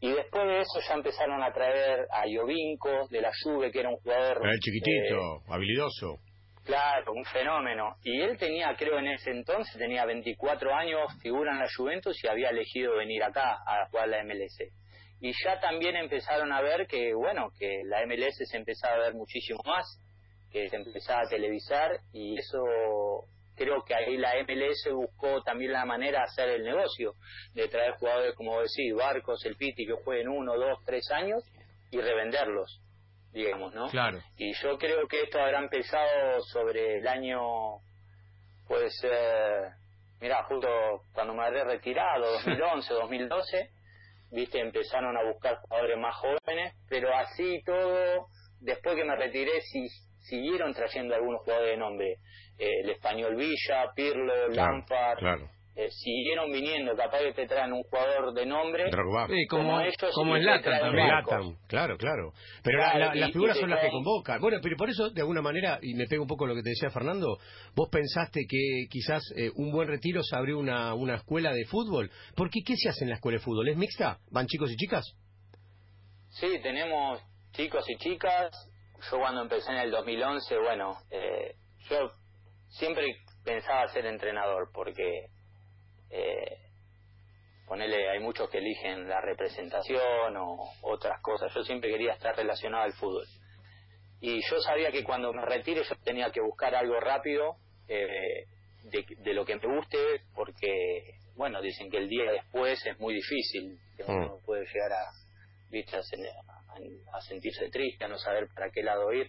Y 0.00 0.12
después 0.12 0.46
de 0.46 0.60
eso 0.60 0.80
ya 0.88 0.94
empezaron 0.94 1.42
a 1.42 1.52
traer 1.52 2.06
a 2.10 2.22
Jovinko 2.22 3.06
de 3.10 3.20
la 3.20 3.30
Juve, 3.42 3.70
que 3.70 3.80
era 3.80 3.90
un 3.90 3.96
jugador... 3.96 4.38
Era 4.40 4.50
el 4.50 4.56
eh, 4.56 4.60
chiquitito, 4.60 5.42
habilidoso. 5.48 6.20
Claro, 6.64 7.12
un 7.12 7.24
fenómeno. 7.24 7.96
Y 8.02 8.20
él 8.20 8.38
tenía, 8.38 8.74
creo 8.76 8.98
en 8.98 9.08
ese 9.08 9.30
entonces, 9.30 9.76
tenía 9.76 10.06
24 10.06 10.74
años, 10.74 11.00
figura 11.22 11.52
en 11.52 11.58
la 11.58 11.68
Juventus 11.76 12.16
y 12.24 12.28
había 12.28 12.48
elegido 12.50 12.96
venir 12.96 13.22
acá 13.22 13.58
a 13.66 13.86
jugar 13.90 14.08
la 14.08 14.24
MLS. 14.24 14.58
Y 15.20 15.32
ya 15.44 15.60
también 15.60 15.96
empezaron 15.96 16.50
a 16.52 16.62
ver 16.62 16.86
que, 16.86 17.12
bueno, 17.14 17.50
que 17.58 17.82
la 17.84 18.06
MLS 18.06 18.36
se 18.48 18.56
empezaba 18.56 18.94
a 18.94 19.00
ver 19.00 19.14
muchísimo 19.14 19.60
más, 19.66 20.00
que 20.50 20.68
se 20.68 20.76
empezaba 20.76 21.22
a 21.22 21.28
televisar 21.28 21.90
y 22.12 22.38
eso 22.38 22.58
creo 23.60 23.84
que 23.84 23.94
ahí 23.94 24.16
la 24.16 24.32
MLS 24.42 24.88
buscó 24.90 25.42
también 25.42 25.72
la 25.72 25.84
manera 25.84 26.20
de 26.20 26.24
hacer 26.24 26.48
el 26.48 26.64
negocio, 26.64 27.12
de 27.52 27.68
traer 27.68 27.92
jugadores 27.92 28.34
como 28.34 28.58
decir, 28.62 28.94
Barcos, 28.94 29.44
el 29.44 29.56
Piti, 29.56 29.84
que 29.86 29.92
jueguen 30.02 30.28
uno, 30.28 30.56
dos, 30.56 30.78
tres 30.86 31.10
años 31.10 31.44
y 31.90 32.00
revenderlos, 32.00 32.80
digamos, 33.32 33.74
¿no? 33.74 33.88
Claro. 33.88 34.18
Y 34.38 34.54
yo 34.54 34.78
creo 34.78 35.06
que 35.06 35.24
esto 35.24 35.38
habrá 35.38 35.58
empezado 35.58 36.40
sobre 36.44 37.00
el 37.00 37.06
año, 37.06 37.40
puede 38.66 38.88
ser, 38.92 39.72
mira, 40.22 40.42
justo 40.44 41.02
cuando 41.12 41.34
me 41.34 41.44
habré 41.44 41.62
retirado, 41.62 42.32
2011, 42.44 42.94
2012, 42.94 43.70
viste, 44.30 44.58
empezaron 44.58 45.18
a 45.18 45.22
buscar 45.22 45.56
jugadores 45.56 45.98
más 45.98 46.16
jóvenes, 46.16 46.74
pero 46.88 47.14
así 47.14 47.62
todo, 47.66 48.28
después 48.58 48.96
que 48.96 49.04
me 49.04 49.16
retiré, 49.16 49.60
sí, 49.60 49.86
siguieron 50.20 50.72
trayendo 50.72 51.14
algunos 51.14 51.42
jugadores 51.42 51.72
de 51.72 51.76
nombre. 51.76 52.16
Eh, 52.62 52.80
el 52.84 52.90
español 52.90 53.36
Villa, 53.36 53.90
Pirlo, 53.96 54.32
Claro, 54.52 54.72
Lampard, 54.72 55.18
claro. 55.18 55.48
eh, 55.76 55.88
siguieron 55.90 56.52
viniendo, 56.52 56.94
capaz 56.94 57.20
que 57.20 57.32
te 57.32 57.46
traen 57.46 57.72
un 57.72 57.82
jugador 57.84 58.34
de 58.34 58.44
nombre. 58.44 58.90
Sí, 58.90 59.46
como, 59.48 59.62
Como 59.62 59.80
ellos 59.80 59.94
como 60.14 60.34
que 60.34 60.40
traen 60.62 60.80
también. 60.82 61.06
Zlatan, 61.08 61.56
claro, 61.68 61.96
claro. 61.96 62.32
Pero 62.62 62.78
Claro, 62.80 62.98
la- 62.98 63.06
la- 63.06 63.16
y- 63.16 63.20
las 63.20 63.32
figuras 63.32 63.56
son 63.58 63.70
las 63.70 63.80
que 63.80 63.88
convocan. 63.88 64.42
Bueno, 64.42 64.58
pero 64.62 64.76
por 64.76 64.90
eso, 64.90 65.08
de 65.08 65.22
alguna 65.22 65.40
manera, 65.40 65.78
y 65.80 65.94
me 65.94 66.06
pego 66.06 66.22
un 66.24 66.28
poco 66.28 66.46
lo 66.46 66.54
que 66.54 66.62
te 66.62 66.68
decía 66.68 66.90
Fernando, 66.90 67.38
vos 67.74 67.88
pensaste 67.90 68.40
que 68.46 68.86
quizás 68.90 69.22
eh, 69.36 69.50
un 69.56 69.72
buen 69.72 69.88
retiro 69.88 70.22
se 70.22 70.36
abrió 70.36 70.58
una, 70.58 70.92
una 70.92 71.14
escuela 71.14 71.54
de 71.54 71.64
fútbol. 71.64 72.10
¿Por 72.36 72.50
qué? 72.50 72.60
¿Qué 72.62 72.74
se 72.76 72.90
hace 72.90 73.04
en 73.04 73.08
la 73.08 73.14
escuela 73.16 73.38
de 73.38 73.44
fútbol? 73.44 73.66
¿Es 73.70 73.76
mixta? 73.78 74.18
¿Van 74.30 74.46
chicos 74.46 74.70
y 74.70 74.76
chicas? 74.76 75.04
Sí, 76.28 76.46
tenemos 76.62 77.20
chicos 77.52 77.84
y 77.88 77.96
chicas. 77.96 78.50
Yo 79.10 79.18
cuando 79.18 79.40
empecé 79.42 79.70
en 79.72 79.78
el 79.78 79.90
2011, 79.90 80.58
bueno, 80.58 80.94
eh, 81.10 81.54
yo 81.88 82.10
siempre 82.70 83.16
pensaba 83.44 83.88
ser 83.88 84.06
entrenador 84.06 84.70
porque, 84.72 85.26
eh, 86.10 86.56
ponele, 87.66 88.10
hay 88.10 88.18
muchos 88.20 88.48
que 88.50 88.58
eligen 88.58 89.08
la 89.08 89.20
representación 89.20 90.36
o 90.36 90.72
otras 90.82 91.20
cosas. 91.22 91.52
Yo 91.54 91.62
siempre 91.62 91.90
quería 91.90 92.12
estar 92.12 92.34
relacionado 92.36 92.84
al 92.84 92.92
fútbol. 92.94 93.26
Y 94.20 94.40
yo 94.50 94.60
sabía 94.60 94.90
que 94.90 95.04
cuando 95.04 95.32
me 95.32 95.44
retire 95.46 95.82
yo 95.82 95.94
tenía 96.04 96.30
que 96.30 96.40
buscar 96.40 96.74
algo 96.74 96.98
rápido 97.00 97.56
eh, 97.88 98.44
de, 98.84 99.04
de 99.18 99.34
lo 99.34 99.44
que 99.44 99.56
me 99.56 99.76
guste 99.76 99.98
porque, 100.34 101.14
bueno, 101.36 101.62
dicen 101.62 101.90
que 101.90 101.98
el 101.98 102.08
día 102.08 102.30
después 102.30 102.84
es 102.86 102.98
muy 102.98 103.14
difícil, 103.14 103.78
que 103.96 104.04
Mm. 104.04 104.16
uno 104.16 104.38
puede 104.44 104.66
llegar 104.66 104.92
a, 104.92 105.08
a, 105.08 106.02
sen- 106.02 106.26
a- 106.28 107.16
a 107.16 107.20
sentirse 107.22 107.70
triste, 107.70 108.04
a 108.04 108.08
no 108.08 108.18
saber 108.18 108.48
para 108.54 108.70
qué 108.70 108.82
lado 108.82 109.12
ir. 109.12 109.28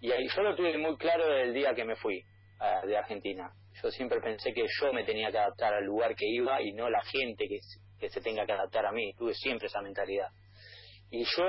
Y 0.00 0.10
ahí 0.12 0.26
yo 0.28 0.42
lo 0.42 0.56
tuve 0.56 0.76
muy 0.78 0.96
claro 0.96 1.32
el 1.36 1.54
día 1.54 1.74
que 1.74 1.84
me 1.84 1.96
fui 1.96 2.24
ah, 2.60 2.80
de 2.86 2.96
Argentina. 2.96 3.50
Yo 3.82 3.90
siempre 3.90 4.20
pensé 4.20 4.52
que 4.52 4.64
yo 4.80 4.92
me 4.92 5.04
tenía 5.04 5.30
que 5.30 5.38
adaptar 5.38 5.74
al 5.74 5.84
lugar 5.84 6.14
que 6.14 6.26
iba 6.26 6.60
y 6.62 6.72
no 6.72 6.88
la 6.88 7.02
gente 7.02 7.46
que, 7.48 7.58
que 7.98 8.08
se 8.08 8.20
tenga 8.20 8.46
que 8.46 8.52
adaptar 8.52 8.86
a 8.86 8.92
mí. 8.92 9.12
Tuve 9.14 9.34
siempre 9.34 9.66
esa 9.68 9.82
mentalidad. 9.82 10.28
Y 11.10 11.24
yo, 11.24 11.44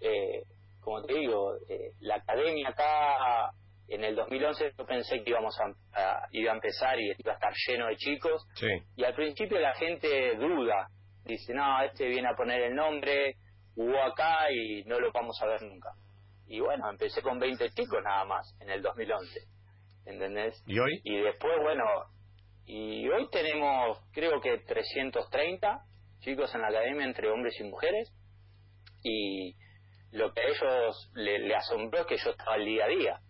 eh, 0.00 0.42
como 0.80 1.02
te 1.02 1.14
digo, 1.14 1.54
eh, 1.68 1.92
la 2.00 2.16
academia 2.16 2.68
acá 2.70 3.50
en 3.88 4.02
el 4.02 4.16
2011 4.16 4.72
yo 4.76 4.86
pensé 4.86 5.22
que 5.22 5.30
íbamos 5.30 5.54
a, 5.60 5.64
a- 6.00 6.26
iba 6.32 6.52
a 6.52 6.54
empezar 6.54 6.98
y 6.98 7.12
iba 7.18 7.32
a 7.32 7.34
estar 7.34 7.52
lleno 7.68 7.86
de 7.86 7.96
chicos 7.96 8.42
Sí. 8.54 8.66
y 8.96 9.04
al 9.04 9.14
principio 9.14 9.60
la 9.60 9.74
gente 9.74 10.34
duda, 10.36 10.88
dice, 11.24 11.52
no, 11.54 11.82
este 11.82 12.06
viene 12.08 12.28
a 12.28 12.34
poner 12.34 12.62
el 12.62 12.74
nombre, 12.74 13.36
jugó 13.74 14.02
acá 14.02 14.50
y 14.50 14.82
no 14.84 14.98
lo 14.98 15.12
vamos 15.12 15.38
a 15.42 15.46
ver 15.46 15.62
nunca. 15.62 15.90
Y 16.46 16.60
bueno, 16.60 16.90
empecé 16.90 17.20
con 17.22 17.38
20 17.38 17.70
chicos 17.70 18.02
nada 18.02 18.24
más 18.24 18.54
en 18.60 18.70
el 18.70 18.82
2011, 18.82 19.40
¿entendés? 20.06 20.62
¿Y 20.66 20.78
hoy? 20.78 21.00
Y 21.04 21.20
después, 21.20 21.52
bueno, 21.62 21.84
y 22.66 23.08
hoy 23.08 23.28
tenemos 23.30 23.98
creo 24.12 24.40
que 24.40 24.58
330 24.58 25.84
chicos 26.20 26.54
en 26.54 26.62
la 26.62 26.68
academia 26.68 27.04
entre 27.04 27.30
hombres 27.30 27.54
y 27.60 27.64
mujeres 27.64 28.10
y 29.02 29.54
lo 30.12 30.32
que 30.32 30.40
a 30.40 30.44
ellos 30.44 31.10
le, 31.14 31.40
le 31.40 31.54
asombró 31.54 32.00
es 32.00 32.06
que 32.06 32.16
yo 32.16 32.30
estaba 32.30 32.54
al 32.54 32.64
día 32.64 32.84
a 32.84 32.88
día. 32.88 33.20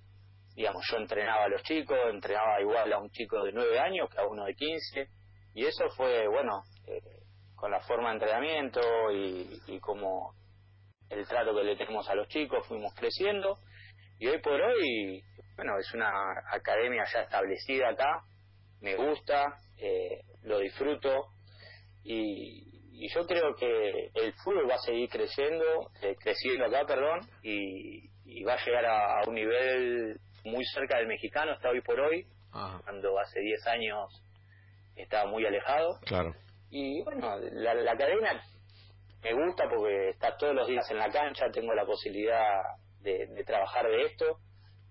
Digamos, 0.55 0.85
yo 0.89 0.99
entrenaba 0.99 1.45
a 1.45 1.49
los 1.49 1.63
chicos, 1.65 1.99
entrenaba 2.13 2.61
igual 2.61 2.93
a 2.93 2.99
un 2.99 3.11
chico 3.11 3.43
de 3.43 3.53
9 3.53 3.79
años 3.81 4.09
que 4.09 4.21
a 4.21 4.27
uno 4.27 4.45
de 4.45 4.55
15 4.55 5.09
y 5.55 5.65
eso 5.65 5.89
fue, 5.97 6.29
bueno, 6.29 6.63
eh, 6.87 7.23
con 7.57 7.71
la 7.71 7.81
forma 7.81 8.11
de 8.11 8.15
entrenamiento 8.15 8.81
y, 9.13 9.61
y 9.67 9.81
como 9.81 10.35
el 11.09 11.27
trato 11.27 11.55
que 11.55 11.65
le 11.65 11.77
tenemos 11.77 12.09
a 12.09 12.15
los 12.15 12.29
chicos, 12.29 12.67
fuimos 12.69 12.95
creciendo 12.95 13.59
y 14.19 14.29
hoy 14.29 14.41
por 14.41 14.61
hoy, 14.61 15.23
bueno, 15.57 15.79
es 15.79 15.93
una 15.95 16.11
academia 16.51 17.05
ya 17.13 17.23
establecida 17.23 17.91
acá, 17.91 18.23
me 18.81 18.97
gusta, 18.97 19.59
eh, 19.79 20.21
lo 20.43 20.59
disfruto 20.59 21.29
y, 22.03 22.83
y 22.93 23.09
yo 23.09 23.27
creo 23.27 23.55
que 23.55 24.11
el 24.15 24.33
fútbol 24.45 24.69
va 24.71 24.75
a 24.75 24.79
seguir 24.79 25.09
creciendo, 25.09 25.65
eh, 26.03 26.17
creciendo 26.21 26.67
acá, 26.67 26.85
perdón, 26.87 27.21
y, 27.43 28.11
y 28.25 28.43
va 28.45 28.55
a 28.55 28.65
llegar 28.65 28.85
a, 28.85 29.21
a 29.21 29.29
un 29.29 29.35
nivel 29.35 30.21
muy 30.45 30.65
cerca 30.67 30.99
del 30.99 31.07
mexicano 31.07 31.53
hasta 31.53 31.71
hoy 31.71 31.81
por 31.81 31.99
hoy, 32.01 32.27
Ajá. 32.53 32.81
cuando 32.85 33.19
hace 33.19 33.41
10 33.41 33.67
años 33.67 34.23
estaba 34.97 35.31
muy 35.31 35.45
alejado. 35.47 35.99
Claro. 36.05 36.35
Y 36.71 37.03
bueno, 37.03 37.37
la, 37.53 37.75
la 37.75 37.93
academia 37.93 38.43
me 39.23 39.33
gusta 39.33 39.65
porque 39.69 40.11
está 40.11 40.37
todos 40.37 40.55
los 40.55 40.69
días 40.69 40.89
en 40.91 40.99
la 40.99 41.09
cancha, 41.09 41.47
tengo 41.53 41.73
la 41.75 41.87
posibilidad 41.87 42.63
de, 43.01 43.27
de 43.29 43.45
trabajar 43.45 43.87
de 43.89 44.03
esto, 44.03 44.39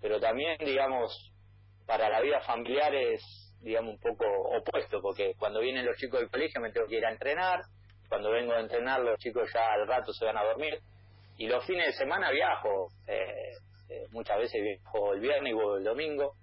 pero 0.04 0.20
también, 0.20 0.58
digamos, 0.60 1.32
para 1.86 2.10
la 2.10 2.20
vida 2.20 2.42
familiar 2.42 2.94
es, 2.94 3.24
digamos, 3.62 3.94
un 3.94 4.00
poco 4.02 4.26
opuesto, 4.58 5.02
porque 5.02 5.34
cuando 5.40 5.62
vienen 5.62 5.86
los 5.86 5.96
chicos 5.96 6.20
del 6.20 6.30
colegio 6.30 6.60
me 6.60 6.74
tengo 6.74 6.88
que 6.88 6.98
ir 6.98 7.06
a 7.06 7.12
entrenar, 7.12 7.62
cuando 8.10 8.30
vengo 8.30 8.52
a 8.52 8.60
entrenar 8.60 9.00
los 9.00 9.18
chicos 9.20 9.50
ya 9.54 9.72
al 9.72 9.88
rato 9.88 10.12
se 10.12 10.26
van 10.26 10.38
a 10.38 10.44
dormir, 10.44 10.78
y 11.38 11.48
los 11.48 11.66
fines 11.66 11.86
de 11.86 11.94
semana 11.94 12.32
viajo, 12.32 12.90
eh, 13.08 13.54
eh, 13.90 14.04
muchas 14.12 14.40
veces 14.40 14.62
viajo 14.62 15.14
el 15.14 15.22
viernes 15.22 15.54
y 15.54 15.78
el 15.78 15.84
domingo, 15.86 16.34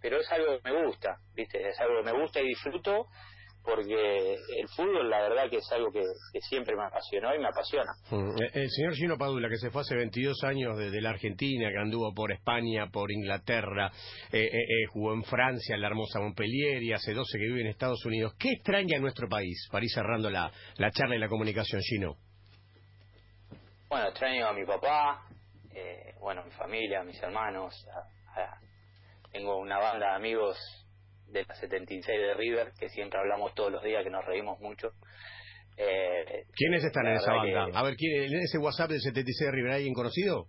pero 0.00 0.20
es 0.20 0.30
algo 0.30 0.60
que 0.60 0.70
me 0.70 0.86
gusta, 0.86 1.18
¿viste? 1.34 1.68
Es 1.70 1.80
algo 1.80 1.96
que 1.96 2.12
me 2.12 2.20
gusta 2.20 2.40
y 2.40 2.46
disfruto 2.46 3.08
porque 3.68 4.34
el 4.34 4.68
fútbol 4.68 5.10
la 5.10 5.20
verdad 5.20 5.50
que 5.50 5.58
es 5.58 5.72
algo 5.72 5.92
que, 5.92 6.02
siempre 6.40 6.74
me 6.74 6.84
apasionó 6.84 7.34
y 7.34 7.38
me 7.38 7.48
apasiona. 7.48 7.92
Mm, 8.10 8.42
eh, 8.42 8.50
el 8.54 8.70
señor 8.70 8.94
Gino 8.94 9.18
Padula, 9.18 9.48
que 9.48 9.58
se 9.58 9.70
fue 9.70 9.82
hace 9.82 9.94
22 9.94 10.42
años 10.44 10.78
de, 10.78 11.00
la 11.02 11.10
Argentina, 11.10 11.68
que 11.70 11.78
anduvo 11.78 12.14
por 12.14 12.32
España, 12.32 12.86
por 12.90 13.12
Inglaterra, 13.12 13.92
eh, 14.32 14.46
eh, 14.46 14.86
jugó 14.90 15.12
en 15.12 15.22
Francia, 15.24 15.74
en 15.74 15.82
la 15.82 15.88
hermosa 15.88 16.20
Montpellier 16.20 16.82
y 16.82 16.92
hace 16.92 17.12
12 17.12 17.38
que 17.38 17.44
vive 17.44 17.60
en 17.60 17.66
Estados 17.66 18.04
Unidos. 18.06 18.34
¿Qué 18.38 18.52
extraña 18.52 18.96
en 18.96 19.02
nuestro 19.02 19.28
país? 19.28 19.68
Para 19.70 19.84
ir 19.84 19.90
cerrando 19.90 20.30
la, 20.30 20.50
la 20.76 20.90
charla 20.90 21.16
y 21.16 21.18
la 21.18 21.28
comunicación, 21.28 21.82
Gino. 21.82 22.16
Bueno, 23.88 24.08
extraño 24.08 24.48
a 24.48 24.52
mi 24.52 24.64
papá, 24.64 25.26
bueno, 26.20 26.42
a 26.42 26.44
mi 26.44 26.50
familia, 26.52 27.00
a 27.00 27.04
mis 27.04 27.22
hermanos, 27.22 27.74
tengo 29.30 29.58
una 29.58 29.78
banda 29.78 30.10
de 30.10 30.16
amigos 30.16 30.58
de 31.28 31.44
la 31.44 31.54
76 31.54 32.06
de 32.06 32.34
River, 32.34 32.72
que 32.78 32.88
siempre 32.88 33.18
hablamos 33.18 33.54
todos 33.54 33.72
los 33.72 33.82
días, 33.82 34.02
que 34.04 34.10
nos 34.10 34.24
reímos 34.24 34.58
mucho. 34.60 34.92
Eh, 35.76 36.44
¿Quiénes 36.54 36.84
están 36.84 37.06
en 37.06 37.16
esa 37.16 37.32
banda? 37.32 37.68
A 37.72 37.82
ver, 37.82 37.94
¿quién, 37.96 38.24
¿en 38.24 38.40
ese 38.40 38.58
WhatsApp 38.58 38.90
del 38.90 39.00
76 39.00 39.50
de 39.50 39.52
River 39.52 39.70
hay 39.70 39.76
alguien 39.76 39.94
conocido? 39.94 40.46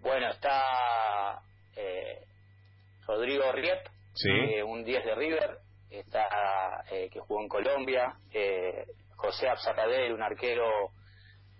Bueno, 0.00 0.30
está 0.30 1.42
eh, 1.76 2.24
Rodrigo 3.06 3.52
Riep, 3.52 3.78
eh, 4.24 4.62
un 4.62 4.84
10 4.84 5.04
de 5.04 5.14
River, 5.14 5.58
está 5.90 6.84
eh, 6.90 7.08
que 7.10 7.20
jugó 7.20 7.42
en 7.42 7.48
Colombia, 7.48 8.14
eh, 8.32 8.86
José 9.16 9.48
Abzarradel, 9.48 10.12
un 10.12 10.22
arquero 10.22 10.92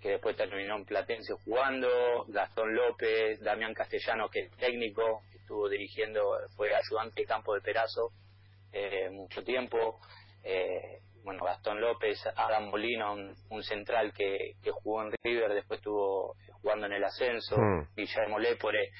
que 0.01 0.11
después 0.11 0.37
terminó 0.37 0.77
en 0.77 0.85
Platense 0.85 1.35
jugando, 1.45 1.89
Gastón 2.29 2.75
López, 2.75 3.41
Damián 3.41 3.75
Castellano, 3.75 4.29
que 4.29 4.41
es 4.41 4.51
técnico, 4.59 5.23
estuvo 5.49 5.69
dirigiendo, 5.71 6.37
fue 6.57 6.69
ayudante 6.75 7.23
de 7.23 7.27
campo 7.27 7.55
de 7.55 7.63
Perazo 7.63 8.11
eh, 8.71 9.09
mucho 9.11 9.43
tiempo. 9.43 9.99
Eh, 10.45 11.01
bueno, 11.25 11.43
Gastón 11.43 11.81
López, 11.81 12.19
Adam 12.37 12.69
Molina, 12.69 13.13
un, 13.13 13.63
central 13.63 14.13
que, 14.13 14.57
jugó 14.71 15.05
en 15.05 15.13
River, 15.23 15.55
después 15.55 15.79
estuvo 15.79 16.35
jugando 16.61 16.87
en 16.87 16.93
el 16.93 17.05
ascenso, 17.05 17.57
hmm. 17.57 17.95
Guillermo 17.97 18.39
Lépore. 18.39 18.91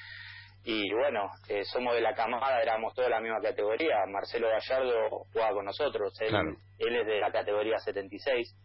Y 0.63 0.91
bueno, 0.91 1.29
eh, 1.47 1.63
somos 1.65 1.93
de 1.93 2.01
la 2.01 2.15
camada, 2.15 2.61
éramos 2.61 2.93
todos 2.95 3.07
de 3.07 3.15
la 3.15 3.21
misma 3.21 3.41
categoría. 3.41 4.05
Marcelo 4.07 4.49
Gallardo 4.49 5.25
jugaba 5.31 5.53
con 5.53 5.65
nosotros, 5.65 6.19
él, 6.19 6.35
él 6.79 6.95
es 6.95 7.05
de 7.05 7.19
la 7.19 7.31
categoría 7.31 7.77
76. 7.77 8.55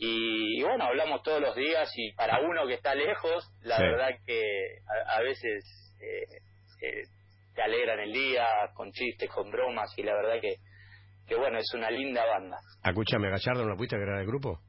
Y, 0.00 0.62
bueno, 0.62 0.84
hablamos 0.84 1.22
todos 1.24 1.40
los 1.40 1.56
días 1.56 1.90
y 1.96 2.12
para 2.12 2.40
uno 2.40 2.68
que 2.68 2.74
está 2.74 2.94
lejos, 2.94 3.52
la 3.62 3.80
verdad 3.80 4.10
que 4.24 4.78
a, 5.08 5.20
veces 5.22 5.64
eh, 6.00 6.47
te 6.78 7.62
alegran 7.62 7.98
el 7.98 8.12
día 8.12 8.46
con 8.74 8.92
chistes, 8.92 9.28
con 9.30 9.50
bromas 9.50 9.92
y 9.96 10.02
la 10.04 10.14
verdad 10.14 10.40
que, 10.40 10.58
que 11.26 11.34
bueno, 11.34 11.58
es 11.58 11.72
una 11.74 11.90
linda 11.90 12.24
banda. 12.24 12.56
Escúchame, 12.84 13.28
Gallardo, 13.30 13.64
¿no 13.64 13.76
pudiste 13.76 13.96
agregar 13.96 14.20
el 14.20 14.26
grupo? 14.26 14.60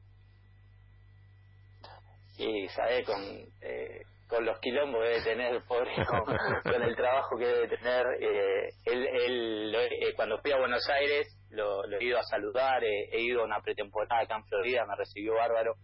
Y, 2.36 2.68
¿sabes? 2.68 3.06
Con, 3.06 3.22
eh, 3.60 4.02
con 4.26 4.44
los 4.44 4.58
quilombos 4.60 5.02
que 5.02 5.08
debe 5.08 5.22
tener, 5.22 5.62
pobre, 5.68 5.92
con, 6.04 6.82
el 6.82 6.96
trabajo 6.96 7.36
que 7.38 7.46
debe 7.46 7.68
tener. 7.68 8.06
Eh, 8.20 8.68
él, 8.86 9.06
él 9.06 9.74
eh, 9.74 10.14
cuando 10.16 10.38
fui 10.38 10.50
a 10.50 10.58
Buenos 10.58 10.88
Aires, 10.88 11.28
lo, 11.50 11.84
he 11.84 12.04
ido 12.04 12.18
a 12.18 12.24
saludar, 12.24 12.82
he 12.82 13.20
ido 13.20 13.42
a 13.42 13.44
una 13.44 13.60
pretemporada 13.60 14.22
acá 14.22 14.36
en 14.36 14.44
Florida, 14.46 14.84
me 14.86 14.96
recibió 14.96 15.34
bárbaro. 15.34 15.74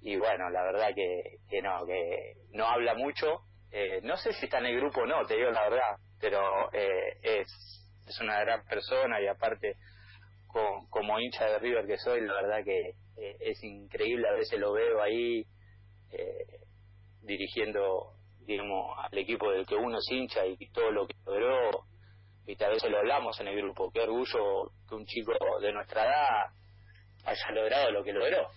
Y 0.00 0.16
bueno, 0.16 0.50
la 0.50 0.62
verdad 0.62 0.94
que, 0.94 1.38
que 1.50 1.60
no, 1.62 1.84
que 1.84 2.34
no 2.52 2.66
habla 2.66 2.94
mucho, 2.94 3.40
eh, 3.70 4.00
no 4.02 4.16
sé 4.16 4.32
si 4.32 4.46
está 4.46 4.58
en 4.58 4.66
el 4.66 4.76
grupo 4.76 5.00
o 5.00 5.06
no, 5.06 5.24
te 5.26 5.36
digo 5.36 5.50
la 5.50 5.68
verdad, 5.68 5.96
pero 6.20 6.72
eh, 6.72 7.18
es, 7.22 7.48
es 8.06 8.20
una 8.20 8.40
gran 8.40 8.64
persona 8.64 9.20
y 9.20 9.26
aparte 9.26 9.76
como 10.90 11.20
hincha 11.20 11.44
de 11.44 11.58
River 11.58 11.86
que 11.86 11.98
soy, 11.98 12.22
la 12.22 12.34
verdad 12.34 12.64
que 12.64 12.94
eh, 13.16 13.36
es 13.40 13.62
increíble, 13.62 14.28
a 14.28 14.32
veces 14.32 14.58
lo 14.58 14.72
veo 14.72 15.02
ahí 15.02 15.46
dirigiendo 17.20 18.14
digamos 18.40 18.96
al 18.98 19.18
equipo 19.18 19.50
del 19.50 19.66
que 19.66 19.74
uno 19.74 19.98
es 19.98 20.10
hincha 20.10 20.46
y 20.46 20.56
todo 20.70 20.90
lo 20.90 21.06
que 21.06 21.14
logró 21.26 21.84
y 22.46 22.64
a 22.64 22.68
veces 22.68 22.90
lo 22.90 22.96
hablamos 22.96 23.38
en 23.40 23.48
el 23.48 23.56
grupo. 23.56 23.90
Qué 23.92 24.00
orgullo 24.00 24.72
que 24.88 24.94
un 24.94 25.04
chico 25.04 25.34
de 25.60 25.70
nuestra 25.70 26.04
edad 26.06 26.52
haya 27.26 27.50
logrado 27.52 27.90
lo 27.90 28.02
que 28.02 28.14
logró 28.14 28.48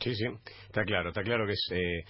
sí 0.00 0.14
sí. 0.14 0.26
Está 0.66 0.84
claro 0.84 1.08
está 1.10 1.22
claro 1.22 1.46
que 1.46 1.52
es 1.52 2.04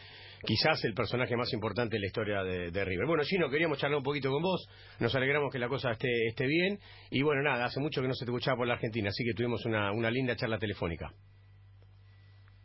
quizás 0.44 0.84
el 0.84 0.94
personaje 0.94 1.36
más 1.36 1.52
importante 1.52 1.96
en 1.96 2.02
la 2.02 2.06
historia 2.06 2.42
de, 2.42 2.84
River. 2.84 3.06
Bueno, 3.06 3.22
Gino, 3.24 3.50
queríamos 3.50 3.78
charlar 3.78 3.98
un 3.98 4.04
poquito 4.04 4.30
con 4.30 4.42
vos, 4.42 4.68
nos 5.00 5.14
alegramos 5.14 5.52
que 5.52 5.58
la 5.58 5.68
cosa 5.68 5.92
esté, 5.92 6.08
esté 6.26 6.46
bien, 6.46 6.78
y 7.10 7.22
bueno, 7.22 7.42
nada, 7.42 7.64
hace 7.64 7.80
mucho 7.80 8.00
que 8.00 8.08
no 8.08 8.14
se 8.14 8.24
te 8.24 8.30
escuchaba 8.30 8.56
por 8.56 8.66
la 8.66 8.74
Argentina, 8.74 9.08
así 9.08 9.24
que 9.24 9.34
tuvimos 9.34 9.64
una, 9.64 9.92
una 9.92 10.10
linda 10.10 10.36
charla 10.36 10.58
telefónica. 10.58 11.12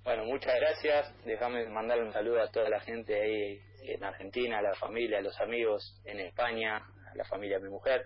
Bueno, 0.03 0.25
muchas 0.25 0.53
gracias, 0.59 1.13
déjame 1.25 1.67
mandarle 1.69 2.03
un 2.03 2.13
saludo 2.13 2.41
a 2.41 2.51
toda 2.51 2.69
la 2.69 2.81
gente 2.81 3.15
ahí 3.15 3.59
en 3.83 4.03
Argentina, 4.03 4.59
a 4.59 4.61
la 4.61 4.75
familia, 4.75 5.19
a 5.19 5.21
los 5.21 5.39
amigos 5.39 6.01
en 6.05 6.19
España, 6.19 6.77
a 6.77 7.15
la 7.15 7.23
familia 7.25 7.57
de 7.57 7.65
mi 7.65 7.69
mujer, 7.69 8.05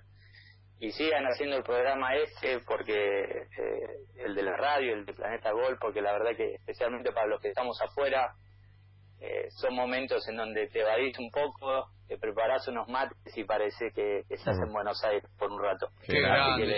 y 0.80 0.92
sigan 0.92 1.26
haciendo 1.26 1.58
el 1.58 1.64
programa 1.64 2.16
este 2.16 2.60
porque 2.60 2.94
eh, 2.94 4.24
el 4.26 4.36
de 4.36 4.44
la 4.44 4.56
radio, 4.58 4.94
el 4.94 5.06
de 5.06 5.14
Planeta 5.14 5.52
Gol, 5.52 5.78
porque 5.80 6.02
la 6.02 6.14
verdad 6.14 6.36
que 6.36 6.56
especialmente 6.56 7.12
para 7.12 7.28
los 7.28 7.42
que 7.42 7.50
estamos 7.50 7.82
afuera, 7.82 8.34
eh, 9.20 9.48
son 9.50 9.74
momentos 9.74 10.28
en 10.30 10.38
donde 10.38 10.68
te 10.68 10.82
evadís 10.82 11.18
un 11.18 11.32
poco, 11.32 11.88
te 12.08 12.20
preparás 12.20 12.68
unos 12.68 12.88
mates 12.88 13.18
y 13.36 13.44
parece 13.44 13.92
que, 13.96 14.22
estás 14.30 14.56
en 14.64 14.72
Buenos 14.72 15.04
Aires 15.04 15.24
por 15.40 15.52
un 15.52 15.60
rato. 15.60 15.88
Qué 16.06 16.22
grande. 16.22 16.76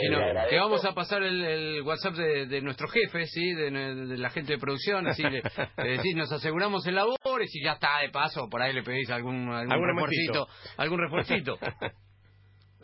Que, 0.49 0.57
vamos 0.57 0.85
a 0.85 0.93
pasar 0.93 1.21
el, 1.21 1.81
WhatsApp 1.81 2.13
de, 2.13 2.62
nuestro 2.62 2.88
jefe, 2.88 3.25
¿sí? 3.25 3.53
De, 3.53 3.69
la 4.17 4.29
gente 4.29 4.53
de 4.53 4.59
producción, 4.59 5.05
así 5.07 5.23
le, 5.23 5.41
decís, 5.83 6.15
nos 6.15 6.31
aseguramos 6.31 6.88
el 6.88 6.95
labor 6.95 7.41
y 7.41 7.47
si 7.47 7.62
ya 7.62 7.73
está 7.73 7.99
de 8.01 8.09
paso, 8.09 8.47
por 8.49 8.62
ahí 8.62 8.71
le 8.71 8.83
pedís 8.83 9.09
algún, 9.09 9.49
algún, 9.49 9.88
refuercito. 9.88 10.47
Algún 10.77 10.99
refuercito. 10.99 11.59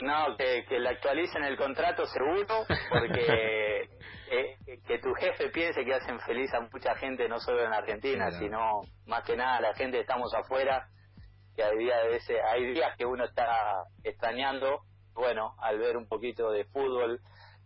No, 0.02 0.36
que, 0.38 0.66
que 0.68 0.78
le 0.78 0.90
actualicen 0.90 1.44
el 1.46 1.56
contrato 1.56 2.06
seguro, 2.06 2.66
porque 2.90 3.90
eh, 4.30 4.58
que 4.86 5.00
tu 5.00 5.14
jefe 5.14 5.50
piense 5.50 5.86
que 5.86 5.94
hacen 5.94 6.20
feliz 6.22 6.54
a 6.54 6.62
mucha 6.62 6.96
gente, 6.96 7.30
no 7.30 7.40
solo 7.40 7.64
en 7.64 7.74
Argentina, 7.74 8.30
sino 8.32 8.82
más 9.06 9.24
que 9.24 9.38
nada 9.38 9.62
la 9.62 9.74
gente 9.74 9.98
que 9.98 10.02
estamos 10.02 10.34
afuera, 10.34 10.90
que 11.56 11.64
hay 11.64 11.78
días, 11.78 12.28
de 12.28 12.42
hay 12.42 12.74
días 12.74 12.98
que 12.98 13.06
uno 13.06 13.24
está 13.24 13.48
extrañando, 14.04 14.82
bueno, 15.14 15.56
al 15.60 15.80
ver 15.80 15.96
un 15.96 16.10
poquito 16.10 16.52
de 16.52 16.66
fútbol 16.66 17.22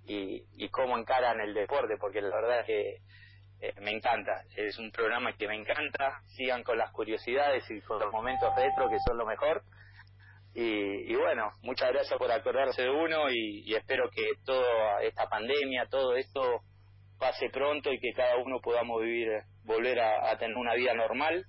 y, 0.05 0.43
y 0.53 0.69
cómo 0.69 0.97
encaran 0.99 1.39
el 1.41 1.55
deporte, 1.55 1.97
porque 1.99 2.21
la 2.21 2.35
verdad 2.35 2.59
es 2.59 2.65
que 2.67 2.97
eh, 3.61 3.73
me 3.81 3.91
encanta, 3.91 4.43
es 4.55 4.77
un 4.77 4.91
programa 4.91 5.33
que 5.33 5.47
me 5.47 5.55
encanta, 5.55 6.21
sigan 6.27 6.63
con 6.63 6.77
las 6.77 6.91
curiosidades 6.91 7.69
y 7.71 7.81
con 7.81 7.99
los 7.99 8.11
momentos 8.11 8.55
retro 8.55 8.87
que 8.87 8.97
son 9.05 9.17
lo 9.17 9.25
mejor 9.25 9.63
y, 10.53 11.15
bueno, 11.15 11.51
muchas 11.61 11.91
gracias 11.91 12.17
por 12.17 12.31
acordarse 12.31 12.81
de 12.81 12.89
uno 12.89 13.31
y, 13.31 13.73
espero 13.73 14.09
que 14.09 14.31
toda 14.45 15.01
esta 15.03 15.27
pandemia, 15.27 15.87
todo 15.89 16.15
esto 16.15 16.61
pase 17.17 17.49
pronto 17.49 17.91
y 17.91 17.99
que 17.99 18.13
cada 18.13 18.37
uno 18.37 18.59
podamos 18.61 19.01
vivir, 19.01 19.29
volver 19.63 19.99
a 19.99 20.37
tener 20.37 20.57
una 20.57 20.73
vida 20.73 20.93
normal. 20.93 21.45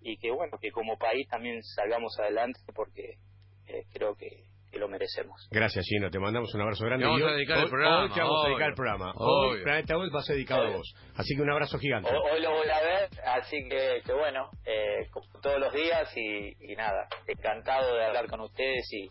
Y 0.00 0.16
que 0.18 0.30
bueno, 0.30 0.58
que 0.60 0.70
como 0.70 0.96
país 0.96 1.26
también 1.28 1.62
salgamos 1.62 2.16
adelante 2.20 2.60
porque 2.74 3.18
eh, 3.66 3.84
creo 3.92 4.14
que 4.14 4.47
que 4.70 4.78
lo 4.78 4.88
merecemos. 4.88 5.48
Gracias, 5.50 5.84
Gino. 5.86 6.10
Te 6.10 6.18
mandamos 6.18 6.54
un 6.54 6.60
abrazo 6.60 6.84
grande. 6.84 7.06
vamos 7.06 7.22
a 7.22 7.32
dedicar 7.32 7.58
el 7.58 7.68
programa. 7.68 8.02
Hoy 8.02 8.10
te 8.10 8.20
vamos 8.20 8.44
a 8.44 8.48
dedicar 8.48 8.68
el 8.68 8.74
programa. 8.74 9.12
Hoy 9.16 9.62
Planeta 9.62 9.96
Hoy 9.96 10.10
va 10.10 10.20
a 10.20 10.22
ser 10.22 10.36
dedicado 10.36 10.66
a 10.66 10.76
vos. 10.76 10.94
Así 11.16 11.34
que 11.34 11.42
un 11.42 11.50
abrazo 11.50 11.78
gigante. 11.78 12.10
Hoy, 12.10 12.40
lo 12.40 12.50
voy 12.50 12.68
a 12.68 12.80
ver, 12.80 13.08
así 13.26 13.56
que, 13.68 14.00
que 14.04 14.12
bueno, 14.12 14.50
eh, 14.64 15.08
como 15.10 15.26
todos 15.40 15.58
los 15.58 15.72
días 15.72 16.10
y, 16.16 16.72
y, 16.72 16.76
nada, 16.76 17.08
encantado 17.26 17.96
de 17.96 18.04
hablar 18.04 18.28
con 18.28 18.40
ustedes 18.40 18.88
y, 18.92 19.08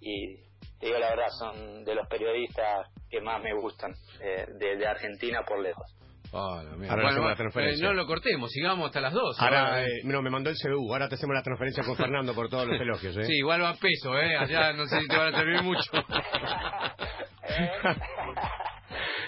y 0.00 0.36
te 0.78 0.86
digo 0.86 0.98
la 0.98 1.10
verdad, 1.10 1.28
son 1.38 1.84
de 1.84 1.94
los 1.94 2.06
periodistas 2.08 2.86
que 3.10 3.20
más 3.20 3.42
me 3.42 3.54
gustan 3.54 3.92
eh, 4.20 4.46
de, 4.58 4.76
de 4.76 4.86
Argentina 4.86 5.42
por 5.46 5.60
lejos. 5.60 5.94
Ahora 6.32 6.74
bueno, 6.76 7.28
la 7.28 7.36
transferencia. 7.36 7.84
Eh, 7.84 7.88
no 7.88 7.94
lo 7.94 8.06
cortemos, 8.06 8.50
sigamos 8.50 8.86
hasta 8.86 9.00
las 9.00 9.12
dos. 9.14 9.40
Ahora, 9.40 9.82
eh, 9.84 10.00
no, 10.04 10.20
me 10.20 10.30
mandó 10.30 10.50
el 10.50 10.56
CBU, 10.56 10.92
ahora 10.92 11.08
te 11.08 11.14
hacemos 11.14 11.34
la 11.34 11.42
transferencia 11.42 11.82
con 11.84 11.96
Fernando 11.96 12.34
por 12.34 12.48
todos 12.50 12.66
los 12.66 12.80
elogios. 12.80 13.16
¿eh? 13.16 13.24
Sí, 13.24 13.36
igual 13.36 13.62
va 13.62 13.70
a 13.70 13.74
peso, 13.76 14.18
¿eh? 14.18 14.36
Allá 14.36 14.72
no 14.74 14.86
sé 14.86 15.00
si 15.00 15.08
te 15.08 15.16
van 15.16 15.34
a 15.34 15.38
servir 15.38 15.62
mucho. 15.62 15.90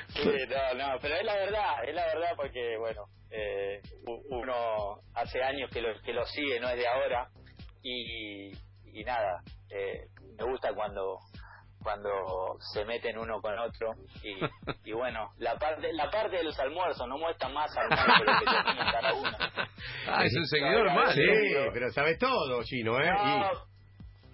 sí, 0.08 0.30
no, 0.48 0.74
no, 0.74 0.98
pero 1.00 1.14
es 1.16 1.24
la 1.24 1.34
verdad, 1.36 1.84
es 1.86 1.94
la 1.94 2.06
verdad 2.06 2.30
porque, 2.36 2.76
bueno, 2.78 3.04
eh, 3.30 3.80
uno 4.28 5.00
hace 5.14 5.42
años 5.42 5.70
que 5.70 5.80
lo, 5.80 5.98
que 6.02 6.12
lo 6.12 6.26
sigue, 6.26 6.60
no 6.60 6.68
es 6.68 6.76
de 6.76 6.86
ahora, 6.86 7.30
y, 7.82 8.50
y 8.92 9.04
nada, 9.04 9.42
eh, 9.70 10.08
me 10.36 10.44
gusta 10.44 10.74
cuando 10.74 11.18
cuando 11.82 12.10
se 12.72 12.84
meten 12.84 13.18
uno 13.18 13.40
con 13.40 13.58
otro 13.58 13.94
y, 14.22 14.36
y 14.90 14.92
bueno 14.92 15.30
la 15.38 15.56
parte 15.58 15.92
la 15.92 16.10
parte 16.10 16.36
de 16.36 16.44
los 16.44 16.58
almuerzos 16.60 17.06
no 17.08 17.18
muestra 17.18 17.48
más 17.48 17.70
almuerzo 17.76 18.12
que 18.16 18.24
lo 18.32 18.38
que 18.38 18.62
tiene 18.64 18.92
cada 18.92 19.14
uno 19.14 19.30
ah 20.08 20.24
es 20.24 20.36
un 20.36 20.46
seguidor 20.46 20.92
más 20.92 21.14
sí 21.14 21.22
pero 21.72 21.90
sabes 21.90 22.18
todo 22.18 22.62
chino 22.64 22.98
eh 23.00 23.12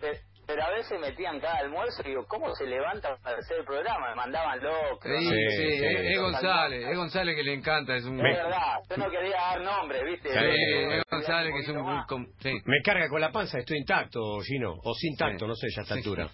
te, 0.00 0.20
pero 0.46 0.62
a 0.62 0.70
veces 0.70 1.00
metían 1.00 1.40
cada 1.40 1.56
almuerzo 1.58 2.02
y 2.04 2.10
digo, 2.10 2.24
¿cómo 2.28 2.54
se 2.54 2.66
levanta 2.66 3.16
para 3.20 3.38
hacer 3.38 3.58
el 3.58 3.64
programa? 3.64 4.10
Me 4.10 4.14
mandaban 4.14 4.62
locos. 4.62 5.02
Sí, 5.02 5.28
sí, 5.28 5.50
Sí, 5.50 5.78
sí, 5.78 5.84
es. 5.86 6.20
González, 6.20 6.86
es 6.88 6.96
González 6.96 7.34
que 7.34 7.42
le 7.42 7.54
encanta, 7.54 7.96
es 7.96 8.04
un... 8.04 8.24
Es 8.24 8.36
verdad, 8.36 8.78
yo 8.88 8.96
no 8.96 9.10
quería 9.10 9.36
dar 9.36 9.60
nombres, 9.60 10.02
¿viste? 10.04 10.28
Sí, 10.28 10.38
Eh, 10.38 10.98
es 10.98 11.04
González 11.10 11.52
que 11.52 11.60
es 11.62 11.68
un... 11.70 11.82
más. 11.82 12.06
sí. 12.38 12.52
Me 12.64 12.80
carga 12.84 13.08
con 13.08 13.20
la 13.20 13.32
panza, 13.32 13.58
estoy 13.58 13.78
intacto, 13.78 14.20
Gino. 14.42 14.74
O 14.84 14.94
sin 14.94 15.16
tacto, 15.16 15.46
Sí. 15.46 15.48
no 15.48 15.54
sé 15.56 15.66
ya 15.74 15.80
a 15.80 15.82
esta 15.82 15.94
Sí, 15.94 16.00
altura. 16.00 16.30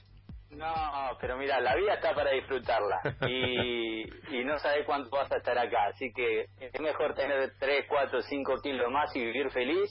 No, 0.57 1.17
pero 1.21 1.37
mira, 1.37 1.61
la 1.61 1.75
vida 1.77 1.95
está 1.95 2.15
para 2.15 2.31
disfrutarla. 2.33 3.01
Y, 3.27 4.03
y 4.37 4.45
no 4.45 4.59
sabes 4.59 4.85
cuánto 4.85 5.11
vas 5.11 5.31
a 5.33 5.39
estar 5.39 5.59
acá, 5.59 5.87
así 5.87 6.13
que 6.13 6.47
es 6.61 6.81
mejor 6.81 7.15
tener 7.15 7.53
3, 7.59 7.87
4, 7.89 8.23
5 8.23 8.57
kilos 8.63 8.91
más 8.91 9.15
y 9.17 9.21
vivir 9.25 9.51
feliz 9.51 9.91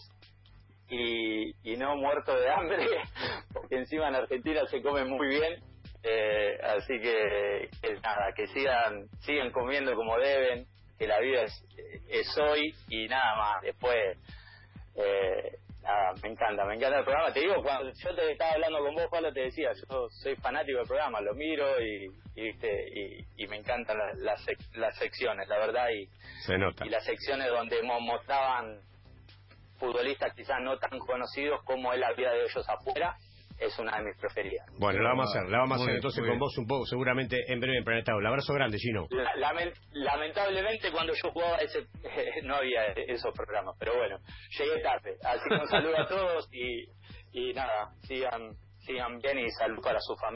y, 0.88 1.52
y 1.64 1.78
no 1.78 1.96
muerto 1.96 2.36
de 2.36 2.50
hambre, 2.52 2.86
porque 3.54 3.78
encima 3.78 4.10
en 4.10 4.16
Argentina 4.16 4.62
se 4.68 4.82
come 4.82 5.04
muy 5.06 5.28
bien, 5.28 5.64
eh, 6.04 6.58
así 6.64 7.00
que, 7.00 7.70
que 7.82 7.94
nada, 8.02 8.32
que 8.36 8.48
sigan, 8.48 9.08
sigan 9.22 9.52
comiendo 9.52 9.96
como 9.96 10.18
deben, 10.20 10.68
que 11.00 11.08
la 11.08 11.20
vida 11.20 11.44
es, 11.44 11.66
es 12.08 12.38
hoy 12.38 12.76
y 12.90 13.08
nada 13.08 13.36
más, 13.36 13.62
después... 13.64 14.18
Eh, 14.94 15.61
nada, 15.82 16.14
me 16.22 16.30
encanta, 16.30 16.66
me 16.66 16.76
encanta 16.76 17.00
el 17.00 17.04
programa. 17.04 17.34
Te 17.34 17.40
digo, 17.42 17.62
cuando 17.64 17.92
yo 17.92 18.16
te 18.16 18.32
estaba 18.32 18.52
hablando 18.54 18.80
con 18.80 18.96
vos, 18.96 19.08
Pablo, 19.10 19.34
te 19.34 19.42
decía, 19.42 19.72
yo 19.74 20.08
soy 20.10 20.36
fanático 20.38 20.78
del 20.80 20.88
programa, 20.88 21.22
lo 21.22 21.34
miro 21.34 21.82
y, 21.82 22.06
y, 22.36 22.42
viste, 22.44 22.90
y, 22.94 23.44
y 23.44 23.48
me 23.48 23.58
encantan 23.58 23.98
las, 23.98 24.18
las, 24.20 24.46
sec- 24.48 24.76
las 24.76 24.96
secciones, 24.98 25.48
la 25.48 25.58
verdad, 25.58 25.90
y, 25.90 26.08
Se 26.46 26.58
nota. 26.58 26.86
y 26.86 26.90
las 26.90 27.04
secciones 27.06 27.48
donde 27.50 27.82
mo- 27.84 28.00
mostraban 28.00 28.82
futbolistas 29.80 30.34
quizás 30.36 30.58
no 30.62 30.78
tan 30.78 31.00
conocidos 31.00 31.64
como 31.64 31.92
es 31.94 32.00
la 32.00 32.14
vida 32.14 32.32
de 32.34 32.44
ellos 32.44 32.70
afuera, 32.70 33.16
es 33.62 33.78
una 33.80 33.98
de 33.98 34.04
mis 34.06 34.18
preferidas. 34.18 34.66
Bueno, 34.78 35.02
la 35.02 35.10
vamos 35.10 35.28
a 35.28 35.40
hacer, 35.40 35.50
la 35.52 35.60
vamos 35.60 35.72
a 35.74 35.76
hacer 35.76 35.88
bien, 35.88 35.96
entonces 35.98 36.20
con 36.20 36.28
bien. 36.30 36.40
vos 36.40 36.58
un 36.58 36.68
poco, 36.68 36.86
seguramente 36.86 37.38
en 37.48 37.60
breve 37.60 37.78
en 37.78 37.84
Planeta 37.84 38.16
Un 38.16 38.26
abrazo 38.26 38.54
grande, 38.54 38.78
Gino. 38.80 39.08
La- 39.12 39.36
lamen- 39.36 39.74
lamentablemente 39.94 40.92
cuando 40.92 41.14
yo 41.14 41.32
jugaba 41.32 41.58
ese 41.58 41.86
no 42.44 42.56
había 42.56 42.86
esos 43.08 43.32
programas, 43.34 43.76
pero 43.80 43.96
bueno, 43.96 44.18
llegué 44.58 44.80
tarde. 44.82 45.16
Así 45.24 45.42
que 45.48 45.56
un 45.56 45.68
saludo 45.68 46.00
a 46.00 46.08
todos 46.10 46.50
y, 46.52 46.86
y 47.34 47.54
nada, 47.54 47.92
sigan, 48.08 48.52
sigan 48.80 49.20
bien 49.20 49.40
y 49.40 49.50
salud 49.52 49.82
para 49.84 50.00
su 50.02 50.16
familia. 50.16 50.30